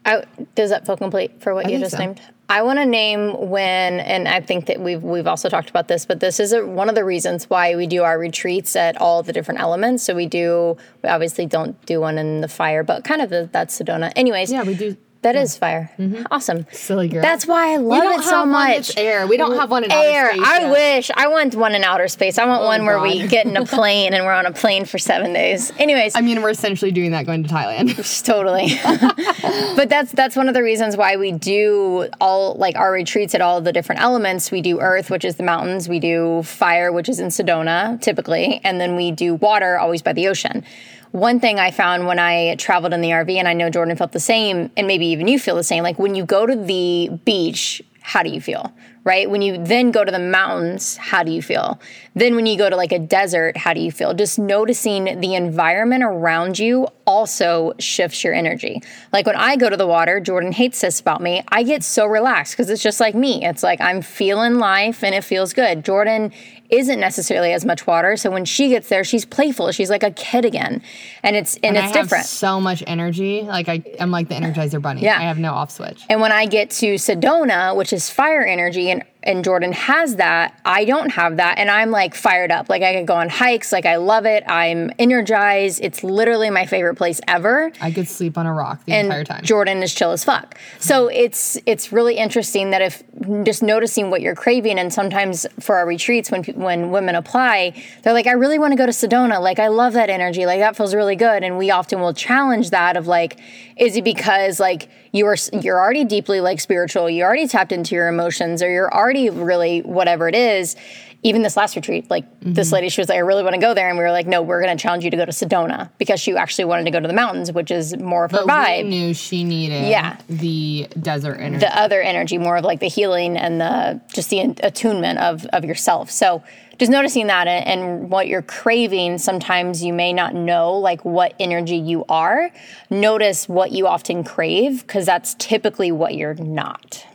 I, 0.06 0.24
does 0.56 0.70
that 0.70 0.86
feel 0.86 0.98
complete 0.98 1.42
for 1.42 1.54
what 1.54 1.70
you 1.70 1.80
just 1.80 1.92
so. 1.92 1.98
named? 1.98 2.22
I 2.52 2.64
want 2.64 2.80
to 2.80 2.86
name 2.86 3.50
when, 3.50 4.00
and 4.00 4.28
I 4.28 4.42
think 4.42 4.66
that 4.66 4.80
we've 4.80 5.04
we've 5.04 5.28
also 5.28 5.50
talked 5.50 5.70
about 5.70 5.88
this, 5.88 6.06
but 6.08 6.20
this 6.20 6.40
is 6.40 6.52
a, 6.52 6.66
one 6.66 6.90
of 6.90 6.96
the 6.96 7.06
reasons 7.06 7.48
why 7.48 7.76
we 7.76 7.86
do 7.86 8.04
our 8.04 8.18
retreats 8.18 8.76
at 8.76 9.00
all 9.00 9.22
the 9.22 9.34
different 9.34 9.60
elements. 9.60 10.04
So 10.04 10.16
we 10.16 10.26
do, 10.26 10.76
we 11.04 11.10
obviously 11.10 11.46
don't 11.46 11.80
do 11.86 12.00
one 12.00 12.18
in 12.18 12.42
the 12.42 12.48
fire, 12.48 12.84
but 12.84 13.04
kind 13.04 13.22
of 13.22 13.30
the, 13.30 13.50
that's 13.52 13.80
Sedona. 13.80 14.12
Anyways, 14.16 14.52
Yeah, 14.52 14.64
we 14.64 14.74
do. 14.74 14.98
That 15.21 15.36
is 15.36 15.58
fire. 15.58 15.91
Mm-hmm. 15.97 16.23
Awesome. 16.32 16.65
Silly 16.71 17.10
girl. 17.10 17.21
That's 17.21 17.45
why 17.45 17.73
I 17.73 17.77
love 17.77 18.19
it 18.19 18.23
so 18.23 18.45
much. 18.45 18.97
air. 18.97 19.27
We 19.27 19.36
don't 19.36 19.58
have 19.58 19.69
one 19.69 19.84
in 19.84 19.91
outer 19.91 20.08
air. 20.08 20.32
space 20.32 20.47
I 20.47 20.60
yet. 20.60 20.71
wish. 20.71 21.12
I 21.13 21.27
want 21.27 21.55
one 21.55 21.75
in 21.75 21.84
outer 21.84 22.08
space. 22.08 22.38
I 22.38 22.45
want 22.45 22.62
oh, 22.62 22.67
one 22.67 22.86
where 22.86 23.01
we 23.01 23.27
get 23.27 23.45
in 23.45 23.58
a 23.58 23.65
plane 23.65 24.13
and 24.13 24.23
we're 24.23 24.32
on 24.32 24.45
a 24.45 24.53
plane 24.53 24.86
for 24.86 24.97
seven 24.97 25.34
days. 25.34 25.73
Anyways, 25.77 26.15
I 26.15 26.21
mean, 26.21 26.41
we're 26.41 26.51
essentially 26.51 26.91
doing 26.91 27.12
that 27.12 27.25
going 27.25 27.43
to 27.43 27.49
Thailand. 27.49 28.23
totally. 28.25 28.69
but 29.75 29.89
that's 29.89 30.13
that's 30.13 30.38
one 30.38 30.47
of 30.47 30.53
the 30.53 30.63
reasons 30.63 30.95
why 30.95 31.17
we 31.17 31.34
do 31.34 32.08
all 32.21 32.55
like 32.55 32.77
our 32.77 32.93
retreats 32.93 33.36
at 33.36 33.41
all 33.41 33.60
the 33.60 33.73
different 33.73 33.99
elements. 34.01 34.51
We 34.51 34.62
do 34.62 34.79
earth, 34.79 35.10
which 35.10 35.25
is 35.25 35.36
the 35.36 35.43
mountains. 35.43 35.89
We 35.89 35.99
do 35.99 36.43
fire, 36.43 36.93
which 36.93 37.10
is 37.10 37.19
in 37.19 37.27
Sedona 37.27 37.99
typically, 37.99 38.62
and 38.63 38.79
then 38.79 38.95
we 38.95 39.12
do 39.12 39.36
water, 39.36 39.77
always 39.77 40.01
by 40.01 40.13
the 40.13 40.29
ocean. 40.29 40.63
One 41.12 41.39
thing 41.39 41.60
I 41.60 41.72
found 41.72 42.06
when 42.06 42.19
I 42.19 42.56
traveled 42.56 42.93
in 42.93 43.02
the 43.02 43.10
RV, 43.10 43.36
and 43.36 43.48
I 43.48 43.54
know 43.54 43.69
Jordan 43.69 43.95
felt 43.95 44.12
the 44.12 44.19
same, 44.19 44.72
and 44.78 44.86
maybe 44.86 45.08
even 45.08 45.28
you 45.28 45.39
feel 45.39 45.56
the 45.56 45.63
same. 45.63 45.84
Like 45.84 45.98
when 45.98 46.13
you 46.13 46.24
go 46.24 46.45
to 46.45 46.56
the 46.56 47.10
beach, 47.26 47.82
how 48.02 48.22
do 48.22 48.30
you 48.30 48.41
feel? 48.41 48.72
Right? 49.04 49.30
When 49.30 49.42
you 49.42 49.58
then 49.64 49.92
go 49.92 50.04
to 50.04 50.12
the 50.12 50.20
mountains, 50.20 50.98
how 50.98 51.24
do 51.24 51.32
you 51.32 51.42
feel? 51.42 51.80
Then 52.16 52.36
when 52.36 52.46
you 52.46 52.58
go 52.58 52.70
to 52.70 52.76
like 52.76 52.92
a 52.92 53.00
desert, 53.00 53.56
how 53.58 53.74
do 53.74 53.80
you 53.80 53.92
feel? 53.92 54.14
Just 54.14 54.38
noticing 54.38 55.20
the 55.22 55.36
environment 55.36 56.04
around 56.04 56.60
you 56.60 56.88
also 57.06 57.74
shifts 57.80 58.24
your 58.24 58.34
energy. 58.34 58.84
Like 59.12 59.26
when 59.26 59.36
I 59.36 59.56
go 59.56 59.70
to 59.70 59.78
the 59.78 59.88
water, 59.88 60.20
Jordan 60.20 60.52
hates 60.52 60.82
this 60.82 61.00
about 61.00 61.22
me. 61.22 61.44
I 61.48 61.64
get 61.64 61.84
so 61.84 62.06
relaxed 62.06 62.54
because 62.54 62.70
it's 62.70 62.84
just 62.84 63.00
like 63.00 63.16
me. 63.16 63.44
It's 63.44 63.64
like 63.64 63.82
I'm 63.82 64.02
feeling 64.02 64.56
life 64.56 65.04
and 65.04 65.16
it 65.16 65.24
feels 65.24 65.54
good. 65.54 65.84
Jordan 65.86 66.32
isn't 66.70 67.00
necessarily 67.00 67.52
as 67.52 67.66
much 67.66 67.88
water, 67.88 68.16
so 68.16 68.30
when 68.30 68.46
she 68.46 68.70
gets 68.70 68.90
there, 68.90 69.04
she's 69.04 69.26
playful. 69.26 69.72
She's 69.72 69.90
like 69.90 70.04
a 70.04 70.12
kid 70.12 70.46
again, 70.46 70.84
and 71.24 71.36
it's 71.36 71.58
and, 71.64 71.76
I 71.76 71.86
it's 71.86 71.96
have 71.96 72.06
different. 72.06 72.26
so 72.26 72.62
much 72.62 72.84
energy. 72.86 73.42
Like 73.42 73.68
I, 73.68 73.84
I'm 74.00 74.12
like 74.12 74.30
the 74.30 74.36
Energizer 74.36 74.80
Bunny. 74.80 75.02
Yeah. 75.02 75.18
I 75.18 75.24
have 75.24 75.40
no 75.40 75.54
off 75.54 75.72
switch. 75.72 76.04
And 76.10 76.22
when 76.22 76.32
I 76.32 76.46
get 76.46 76.70
to 76.72 76.94
Sedona, 76.96 77.76
which 77.76 77.92
is 77.92 78.12
fire 78.12 78.46
energy, 78.46 78.92
and 78.92 78.99
and 79.30 79.46
Jordan 79.46 79.72
has 79.74 80.15
that. 80.15 80.60
I 80.65 80.86
don't 80.86 81.12
have 81.12 81.38
that. 81.38 81.60
And 81.60 81.70
I'm 81.70 81.92
like 81.92 82.15
fired 82.15 82.50
up. 82.50 82.68
Like 82.68 82.82
I 82.82 82.96
could 82.96 83.06
go 83.06 83.13
on 83.13 83.30
hikes. 83.30 83.72
Like 83.72 83.86
I 83.86 83.98
love 83.98 84.26
it. 84.26 84.44
I'm 84.48 84.92
energized. 84.98 85.82
It's 85.84 86.04
literally 86.04 86.50
my 86.50 86.65
favorite 86.65 86.96
place 86.96 87.22
ever. 87.28 87.72
I 87.80 87.92
could 87.92 88.08
sleep 88.08 88.39
on 88.39 88.48
a 88.48 88.54
rock 88.54 88.84
the 88.86 88.94
and 88.94 89.06
entire 89.06 89.24
time. 89.24 89.44
Jordan 89.44 89.84
is 89.84 89.94
chill 89.94 90.12
as 90.12 90.24
fuck. 90.24 90.58
So 90.80 91.06
mm-hmm. 91.06 91.15
it's 91.15 91.60
it's 91.68 91.92
really 91.92 92.15
interesting 92.15 92.72
that 92.72 92.82
if 92.82 93.04
just 93.44 93.62
noticing 93.62 94.10
what 94.10 94.22
you're 94.22 94.36
craving, 94.36 94.80
and 94.80 94.92
sometimes 94.92 95.46
for 95.60 95.76
our 95.76 95.86
retreats 95.86 96.32
when 96.32 96.44
when 96.56 96.89
women 96.89 97.13
apply, 97.13 97.74
they're 98.02 98.13
like, 98.13 98.28
I 98.28 98.32
really 98.32 98.58
want 98.58 98.72
to 98.72 98.78
go 98.78 98.88
to 98.88 98.92
Sedona. 98.92 99.39
Like 99.39 99.60
I 99.60 99.68
love 99.68 99.94
that 99.94 100.10
energy. 100.10 100.48
Like 100.48 100.60
that 100.60 100.76
feels 100.76 100.96
really 100.96 101.15
good. 101.15 101.44
And 101.44 101.60
we 101.60 101.70
often 101.70 102.00
will 102.00 102.15
challenge 102.15 102.72
that 102.72 102.98
of 102.98 103.06
like, 103.06 103.39
is 103.78 103.96
it 103.96 104.04
because 104.04 104.60
like 104.60 104.89
you 105.12 105.26
are 105.26 105.36
you're 105.62 105.80
already 105.80 106.04
deeply 106.04 106.41
like 106.41 106.60
spiritual, 106.60 107.10
you 107.10 107.24
already 107.24 107.48
tapped 107.48 107.72
into 107.72 107.95
your 107.95 108.08
emotions, 108.08 108.62
or 108.62 108.69
you're 108.69 108.93
already 108.93 109.30
really 109.30 109.80
whatever 109.82 110.28
it 110.28 110.36
is. 110.36 110.76
Even 111.21 111.41
this 111.41 111.58
last 111.58 111.75
retreat, 111.75 112.10
like 112.10 112.25
this 112.39 112.67
mm-hmm. 112.67 112.75
lady, 112.75 112.89
she 112.89 113.01
was 113.01 113.10
like, 113.10 113.17
I 113.17 113.19
really 113.19 113.43
want 113.43 113.55
to 113.55 113.60
go 113.62 113.73
there. 113.73 113.89
And 113.89 113.97
we 113.97 114.03
were 114.03 114.12
like, 114.12 114.25
no, 114.25 114.41
we're 114.41 114.62
going 114.62 114.75
to 114.77 114.82
challenge 114.82 115.03
you 115.03 115.12
to 115.12 115.17
go 115.17 115.25
to 115.25 115.32
Sedona 115.32 115.89
because 115.97 116.21
she 116.21 116.34
actually 116.36 116.65
wanted 116.65 116.86
to 116.86 116.91
go 116.91 116.99
to 116.99 117.08
the 117.08 117.13
mountains, 117.13 117.51
which 117.51 117.71
is 117.71 117.97
more 117.97 118.23
of 118.25 118.32
her 118.32 118.43
vibe 118.43 118.84
we 118.84 118.89
knew 118.89 119.13
she 119.13 119.43
needed 119.43 119.88
Yeah. 119.89 120.17
the 120.29 120.88
desert 121.01 121.36
energy. 121.36 121.65
the 121.65 121.77
other 121.77 122.01
energy, 122.01 122.38
more 122.38 122.58
of 122.58 122.63
like 122.63 122.79
the 122.79 122.88
healing 122.88 123.38
and 123.38 123.60
the 123.60 123.99
just 124.13 124.29
the 124.29 124.39
attunement 124.63 125.19
of 125.19 125.45
of 125.47 125.65
yourself. 125.65 126.10
So 126.10 126.43
just 126.79 126.91
noticing 126.91 127.27
that 127.27 127.47
and, 127.47 127.67
and 127.67 128.10
what 128.10 128.27
you're 128.27 128.41
craving, 128.41 129.17
sometimes 129.17 129.84
you 129.84 129.91
may 129.93 130.13
not 130.13 130.34
know 130.34 130.73
like 130.73 131.03
what 131.03 131.36
energy 131.39 131.75
you 131.75 132.05
are. 132.08 132.49
Notice 132.89 133.49
what 133.49 133.71
you 133.71 133.86
often 133.86 134.23
crave 134.23 134.82
because 134.88 135.05
that's 135.05 135.36
typically 135.36 135.91
what 135.91 136.15
you're 136.15 136.36
not. 136.36 137.05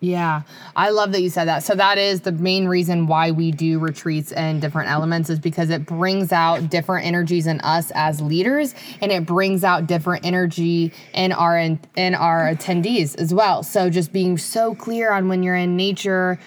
Yeah, 0.00 0.42
I 0.76 0.90
love 0.90 1.10
that 1.10 1.22
you 1.22 1.28
said 1.28 1.46
that. 1.46 1.64
So 1.64 1.74
that 1.74 1.98
is 1.98 2.20
the 2.20 2.30
main 2.30 2.68
reason 2.68 3.08
why 3.08 3.32
we 3.32 3.50
do 3.50 3.80
retreats 3.80 4.30
and 4.30 4.60
different 4.60 4.90
elements 4.90 5.28
is 5.28 5.40
because 5.40 5.70
it 5.70 5.86
brings 5.86 6.30
out 6.30 6.70
different 6.70 7.04
energies 7.04 7.48
in 7.48 7.60
us 7.62 7.90
as 7.96 8.20
leaders, 8.20 8.76
and 9.00 9.10
it 9.10 9.26
brings 9.26 9.64
out 9.64 9.88
different 9.88 10.24
energy 10.24 10.92
in 11.14 11.32
our 11.32 11.58
in, 11.58 11.80
in 11.96 12.14
our 12.14 12.42
attendees 12.42 13.18
as 13.18 13.34
well. 13.34 13.64
So 13.64 13.90
just 13.90 14.12
being 14.12 14.38
so 14.38 14.72
clear 14.72 15.10
on 15.10 15.28
when 15.28 15.42
you're 15.42 15.56
in 15.56 15.76
nature, 15.76 16.38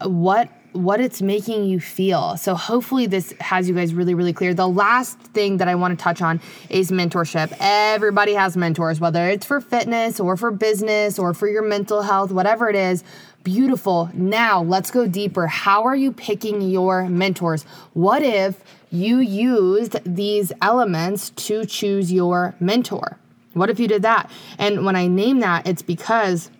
uh, 0.00 0.08
what 0.08 0.50
what 0.72 1.00
it's 1.00 1.20
making 1.20 1.64
you 1.64 1.80
feel. 1.80 2.36
So 2.36 2.54
hopefully 2.54 3.06
this 3.06 3.34
has 3.40 3.68
you 3.68 3.74
guys 3.74 3.94
really 3.94 4.14
really 4.14 4.32
clear. 4.32 4.54
The 4.54 4.68
last 4.68 5.18
thing 5.18 5.58
that 5.58 5.68
I 5.68 5.74
want 5.74 5.98
to 5.98 6.02
touch 6.02 6.22
on 6.22 6.40
is 6.70 6.90
mentorship. 6.90 7.54
Everybody 7.60 8.34
has 8.34 8.56
mentors 8.56 9.00
whether 9.00 9.28
it's 9.28 9.46
for 9.46 9.60
fitness 9.60 10.20
or 10.20 10.36
for 10.36 10.50
business 10.50 11.18
or 11.18 11.34
for 11.34 11.48
your 11.48 11.62
mental 11.62 12.02
health, 12.02 12.32
whatever 12.32 12.68
it 12.68 12.76
is. 12.76 13.04
Beautiful. 13.44 14.08
Now, 14.14 14.62
let's 14.62 14.92
go 14.92 15.08
deeper. 15.08 15.48
How 15.48 15.82
are 15.84 15.96
you 15.96 16.12
picking 16.12 16.60
your 16.62 17.08
mentors? 17.08 17.64
What 17.92 18.22
if 18.22 18.62
you 18.92 19.18
used 19.18 19.96
these 20.04 20.52
elements 20.62 21.30
to 21.30 21.64
choose 21.64 22.12
your 22.12 22.54
mentor? 22.60 23.18
What 23.54 23.68
if 23.68 23.80
you 23.80 23.88
did 23.88 24.02
that? 24.02 24.30
And 24.58 24.84
when 24.84 24.94
I 24.94 25.08
name 25.08 25.40
that, 25.40 25.66
it's 25.66 25.82
because 25.82 26.50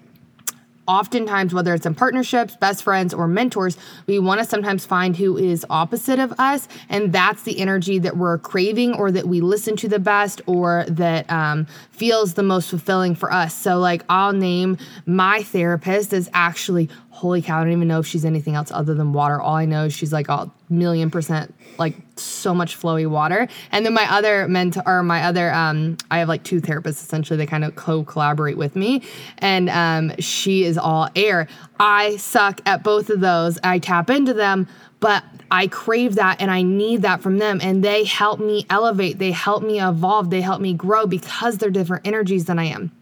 oftentimes 0.88 1.54
whether 1.54 1.74
it's 1.74 1.86
in 1.86 1.94
partnerships 1.94 2.56
best 2.56 2.82
friends 2.82 3.14
or 3.14 3.28
mentors 3.28 3.76
we 4.06 4.18
want 4.18 4.40
to 4.40 4.44
sometimes 4.44 4.84
find 4.84 5.16
who 5.16 5.36
is 5.36 5.64
opposite 5.70 6.18
of 6.18 6.32
us 6.38 6.66
and 6.88 7.12
that's 7.12 7.44
the 7.44 7.60
energy 7.60 7.98
that 7.98 8.16
we're 8.16 8.38
craving 8.38 8.92
or 8.94 9.10
that 9.12 9.26
we 9.26 9.40
listen 9.40 9.76
to 9.76 9.88
the 9.88 9.98
best 9.98 10.40
or 10.46 10.84
that 10.88 11.30
um, 11.30 11.66
feels 11.90 12.34
the 12.34 12.42
most 12.42 12.68
fulfilling 12.68 13.14
for 13.14 13.32
us. 13.32 13.54
So 13.54 13.78
like 13.78 14.02
i'll 14.08 14.32
name 14.32 14.76
my 15.06 15.42
therapist 15.42 16.12
is 16.12 16.28
actually 16.34 16.88
holy 17.12 17.42
cow 17.42 17.60
i 17.60 17.62
don't 17.62 17.72
even 17.72 17.86
know 17.86 17.98
if 17.98 18.06
she's 18.06 18.24
anything 18.24 18.54
else 18.54 18.72
other 18.72 18.94
than 18.94 19.12
water. 19.12 19.40
All 19.40 19.54
i 19.54 19.66
know 19.66 19.84
is 19.84 19.92
she's 19.92 20.12
like 20.12 20.28
a 20.28 20.50
million 20.68 21.10
percent 21.10 21.54
like 21.78 21.94
so 22.16 22.54
much 22.54 22.78
flowy 22.78 23.08
water. 23.08 23.48
And 23.70 23.84
then 23.84 23.94
my 23.94 24.10
other 24.10 24.48
mentor 24.48 24.82
or 24.86 25.02
my 25.02 25.24
other 25.24 25.52
um 25.52 25.98
i 26.10 26.18
have 26.18 26.28
like 26.28 26.42
two 26.42 26.60
therapists 26.60 27.02
essentially. 27.02 27.36
They 27.36 27.46
kind 27.46 27.64
of 27.64 27.76
co-collaborate 27.76 28.56
with 28.56 28.74
me. 28.74 29.02
And 29.38 29.68
um 29.68 30.12
she 30.18 30.64
is 30.64 30.78
all 30.78 31.08
air. 31.14 31.48
I 31.78 32.16
suck 32.16 32.60
at 32.66 32.82
both 32.82 33.10
of 33.10 33.20
those. 33.20 33.58
I 33.62 33.78
tap 33.78 34.10
into 34.10 34.32
them 34.34 34.66
but 35.00 35.24
I 35.50 35.66
crave 35.66 36.14
that 36.14 36.40
and 36.40 36.48
I 36.48 36.62
need 36.62 37.02
that 37.02 37.22
from 37.22 37.38
them. 37.38 37.58
And 37.60 37.82
they 37.82 38.04
help 38.04 38.38
me 38.38 38.64
elevate, 38.70 39.18
they 39.18 39.32
help 39.32 39.64
me 39.64 39.80
evolve, 39.80 40.30
they 40.30 40.40
help 40.40 40.60
me 40.60 40.74
grow 40.74 41.06
because 41.06 41.58
they're 41.58 41.70
different 41.70 42.06
energies 42.06 42.44
than 42.44 42.58
I 42.60 42.66
am. 42.66 42.92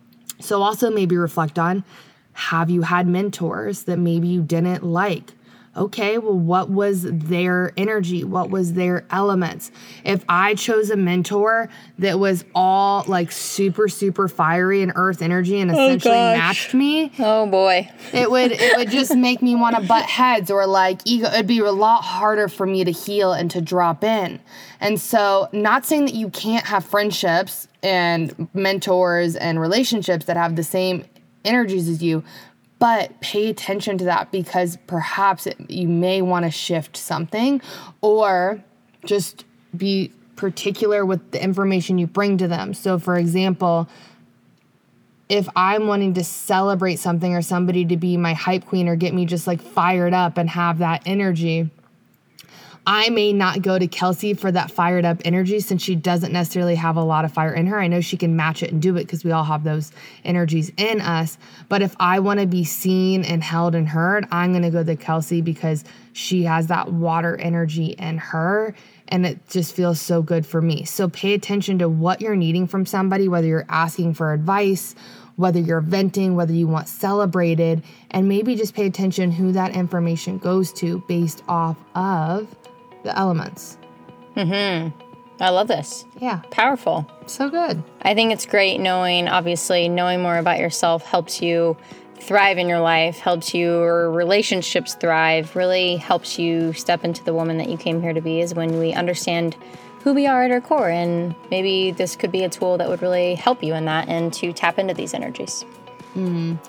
So, 0.40 0.62
also 0.62 0.90
maybe 0.90 1.16
reflect 1.18 1.59
on 1.59 1.85
have 2.32 2.70
you 2.70 2.82
had 2.82 3.06
mentors 3.06 3.84
that 3.84 3.98
maybe 3.98 4.28
you 4.28 4.42
didn't 4.42 4.82
like? 4.84 5.32
Okay, 5.76 6.18
well, 6.18 6.36
what 6.36 6.68
was 6.68 7.02
their 7.04 7.72
energy? 7.76 8.24
What 8.24 8.50
was 8.50 8.72
their 8.72 9.04
elements? 9.08 9.70
If 10.04 10.24
I 10.28 10.56
chose 10.56 10.90
a 10.90 10.96
mentor 10.96 11.68
that 12.00 12.18
was 12.18 12.44
all 12.56 13.04
like 13.06 13.30
super, 13.30 13.86
super 13.86 14.26
fiery 14.26 14.82
and 14.82 14.90
earth 14.96 15.22
energy 15.22 15.60
and 15.60 15.70
oh, 15.70 15.74
essentially 15.74 16.12
gosh. 16.12 16.36
matched 16.38 16.74
me, 16.74 17.12
Oh 17.20 17.46
boy. 17.46 17.88
it 18.12 18.28
would 18.28 18.50
it 18.50 18.76
would 18.78 18.90
just 18.90 19.14
make 19.14 19.42
me 19.42 19.54
want 19.54 19.76
to 19.76 19.82
butt 19.82 20.06
heads 20.06 20.50
or 20.50 20.66
like 20.66 21.02
ego 21.04 21.28
it'd 21.28 21.46
be 21.46 21.60
a 21.60 21.70
lot 21.70 22.02
harder 22.02 22.48
for 22.48 22.66
me 22.66 22.82
to 22.82 22.90
heal 22.90 23.32
and 23.32 23.48
to 23.52 23.60
drop 23.60 24.02
in 24.02 24.40
and 24.80 25.00
so 25.00 25.48
not 25.52 25.86
saying 25.86 26.04
that 26.06 26.14
you 26.14 26.30
can't 26.30 26.66
have 26.66 26.84
friendships 26.84 27.68
and 27.82 28.48
mentors 28.54 29.36
and 29.36 29.60
relationships 29.60 30.24
that 30.24 30.36
have 30.36 30.56
the 30.56 30.64
same 30.64 31.04
energies 31.44 31.88
as 31.88 32.03
you 32.03 32.22
but 32.79 33.20
pay 33.20 33.50
attention 33.50 33.98
to 33.98 34.05
that 34.07 34.33
because 34.33 34.79
perhaps 34.87 35.46
it, 35.46 35.70
you 35.70 35.87
may 35.87 36.22
want 36.22 36.46
to 36.46 36.50
shift 36.50 36.96
something 36.96 37.61
or 38.00 38.64
just 39.05 39.44
be 39.76 40.11
particular 40.35 41.05
with 41.05 41.31
the 41.31 41.42
information 41.42 41.98
you 41.98 42.07
bring 42.07 42.38
to 42.38 42.48
them. 42.48 42.72
So 42.72 42.98
for 42.98 43.16
example 43.16 43.88
if 45.31 45.48
I'm 45.55 45.87
wanting 45.87 46.14
to 46.14 46.24
celebrate 46.24 46.96
something 46.96 47.35
or 47.35 47.40
somebody 47.40 47.85
to 47.85 47.96
be 47.96 48.16
my 48.16 48.35
hype 48.35 48.66
queen 48.66 48.88
or 48.88 48.96
get 48.96 49.14
me 49.14 49.26
just 49.26 49.46
like 49.46 49.62
fired 49.62 50.12
up 50.12 50.37
and 50.37 50.50
have 50.50 50.79
that 50.79 51.03
energy, 51.07 51.70
I 52.86 53.10
may 53.10 53.32
not 53.32 53.62
go 53.62 53.78
to 53.78 53.86
Kelsey 53.86 54.34
for 54.34 54.50
that 54.50 54.70
fired 54.70 55.04
up 55.04 55.20
energy 55.24 55.60
since 55.60 55.82
she 55.82 55.94
doesn't 55.94 56.32
necessarily 56.32 56.74
have 56.76 56.96
a 56.96 57.02
lot 57.02 57.24
of 57.24 57.32
fire 57.32 57.52
in 57.52 57.66
her. 57.66 57.78
I 57.78 57.88
know 57.88 58.00
she 58.00 58.16
can 58.16 58.36
match 58.36 58.62
it 58.62 58.72
and 58.72 58.80
do 58.80 58.96
it 58.96 59.04
because 59.04 59.22
we 59.22 59.32
all 59.32 59.44
have 59.44 59.64
those 59.64 59.92
energies 60.24 60.72
in 60.76 61.00
us. 61.00 61.36
But 61.68 61.82
if 61.82 61.94
I 62.00 62.20
want 62.20 62.40
to 62.40 62.46
be 62.46 62.64
seen 62.64 63.24
and 63.24 63.44
held 63.44 63.74
and 63.74 63.88
heard, 63.88 64.26
I'm 64.30 64.52
going 64.52 64.62
to 64.62 64.70
go 64.70 64.82
to 64.82 64.96
Kelsey 64.96 65.42
because 65.42 65.84
she 66.12 66.44
has 66.44 66.68
that 66.68 66.90
water 66.92 67.36
energy 67.36 67.88
in 67.98 68.18
her 68.18 68.74
and 69.08 69.26
it 69.26 69.48
just 69.48 69.74
feels 69.74 70.00
so 70.00 70.22
good 70.22 70.46
for 70.46 70.62
me. 70.62 70.84
So 70.84 71.08
pay 71.08 71.34
attention 71.34 71.78
to 71.80 71.88
what 71.88 72.20
you're 72.20 72.36
needing 72.36 72.66
from 72.66 72.86
somebody, 72.86 73.28
whether 73.28 73.46
you're 73.46 73.66
asking 73.68 74.14
for 74.14 74.32
advice, 74.32 74.94
whether 75.36 75.58
you're 75.58 75.80
venting, 75.80 76.36
whether 76.36 76.52
you 76.52 76.68
want 76.68 76.88
celebrated, 76.88 77.82
and 78.10 78.28
maybe 78.28 78.54
just 78.54 78.74
pay 78.74 78.86
attention 78.86 79.32
who 79.32 79.52
that 79.52 79.74
information 79.74 80.38
goes 80.38 80.72
to 80.74 81.02
based 81.08 81.42
off 81.48 81.76
of 81.94 82.54
the 83.02 83.16
elements. 83.18 83.78
Hmm. 84.34 84.88
I 85.40 85.48
love 85.48 85.68
this. 85.68 86.04
Yeah, 86.18 86.40
Powerful. 86.50 87.10
so 87.26 87.48
good. 87.48 87.82
I 88.02 88.14
think 88.14 88.30
it's 88.32 88.44
great 88.44 88.78
knowing, 88.78 89.26
obviously, 89.26 89.88
knowing 89.88 90.20
more 90.20 90.36
about 90.36 90.58
yourself 90.58 91.04
helps 91.04 91.40
you 91.40 91.76
thrive 92.20 92.58
in 92.58 92.68
your 92.68 92.80
life, 92.80 93.18
helps 93.18 93.54
your 93.54 94.10
relationships 94.10 94.94
thrive, 94.94 95.56
really 95.56 95.96
helps 95.96 96.38
you 96.38 96.74
step 96.74 97.04
into 97.04 97.24
the 97.24 97.32
woman 97.32 97.56
that 97.56 97.70
you 97.70 97.78
came 97.78 98.02
here 98.02 98.12
to 98.12 98.20
be, 98.20 98.40
is 98.40 98.54
when 98.54 98.78
we 98.78 98.92
understand 98.92 99.56
who 100.04 100.12
we 100.12 100.26
are 100.26 100.42
at 100.44 100.50
our 100.50 100.60
core. 100.60 100.90
And 100.90 101.34
maybe 101.50 101.90
this 101.92 102.16
could 102.16 102.30
be 102.30 102.44
a 102.44 102.48
tool 102.50 102.76
that 102.76 102.88
would 102.90 103.00
really 103.00 103.34
help 103.34 103.62
you 103.62 103.74
in 103.74 103.86
that 103.86 104.08
and 104.08 104.30
to 104.34 104.52
tap 104.52 104.78
into 104.78 104.92
these 104.92 105.14
energies. 105.14 105.64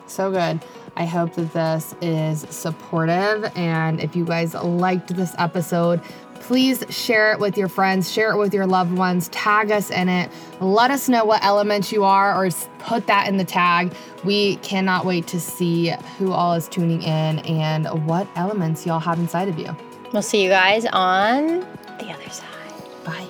So 0.07 0.31
good. 0.31 0.61
I 0.95 1.05
hope 1.05 1.33
that 1.35 1.53
this 1.53 1.95
is 2.01 2.41
supportive. 2.49 3.51
And 3.55 3.99
if 3.99 4.15
you 4.15 4.25
guys 4.25 4.53
liked 4.53 5.15
this 5.15 5.33
episode, 5.37 6.01
please 6.35 6.83
share 6.89 7.31
it 7.31 7.39
with 7.39 7.57
your 7.57 7.67
friends, 7.67 8.11
share 8.11 8.31
it 8.31 8.37
with 8.37 8.53
your 8.53 8.65
loved 8.65 8.91
ones, 8.97 9.29
tag 9.29 9.71
us 9.71 9.89
in 9.89 10.09
it. 10.09 10.29
Let 10.59 10.91
us 10.91 11.07
know 11.07 11.23
what 11.23 11.43
element 11.43 11.91
you 11.91 12.03
are, 12.03 12.35
or 12.35 12.49
put 12.79 13.07
that 13.07 13.27
in 13.27 13.37
the 13.37 13.45
tag. 13.45 13.93
We 14.23 14.57
cannot 14.57 15.05
wait 15.05 15.27
to 15.27 15.39
see 15.39 15.93
who 16.17 16.31
all 16.31 16.53
is 16.53 16.67
tuning 16.67 17.03
in 17.03 17.39
and 17.39 17.87
what 18.05 18.27
elements 18.35 18.85
y'all 18.85 18.99
have 18.99 19.19
inside 19.19 19.47
of 19.47 19.57
you. 19.57 19.75
We'll 20.11 20.21
see 20.21 20.43
you 20.43 20.49
guys 20.49 20.85
on 20.87 21.61
the 21.99 22.11
other 22.11 22.29
side. 22.29 22.45
Bye. 23.05 23.27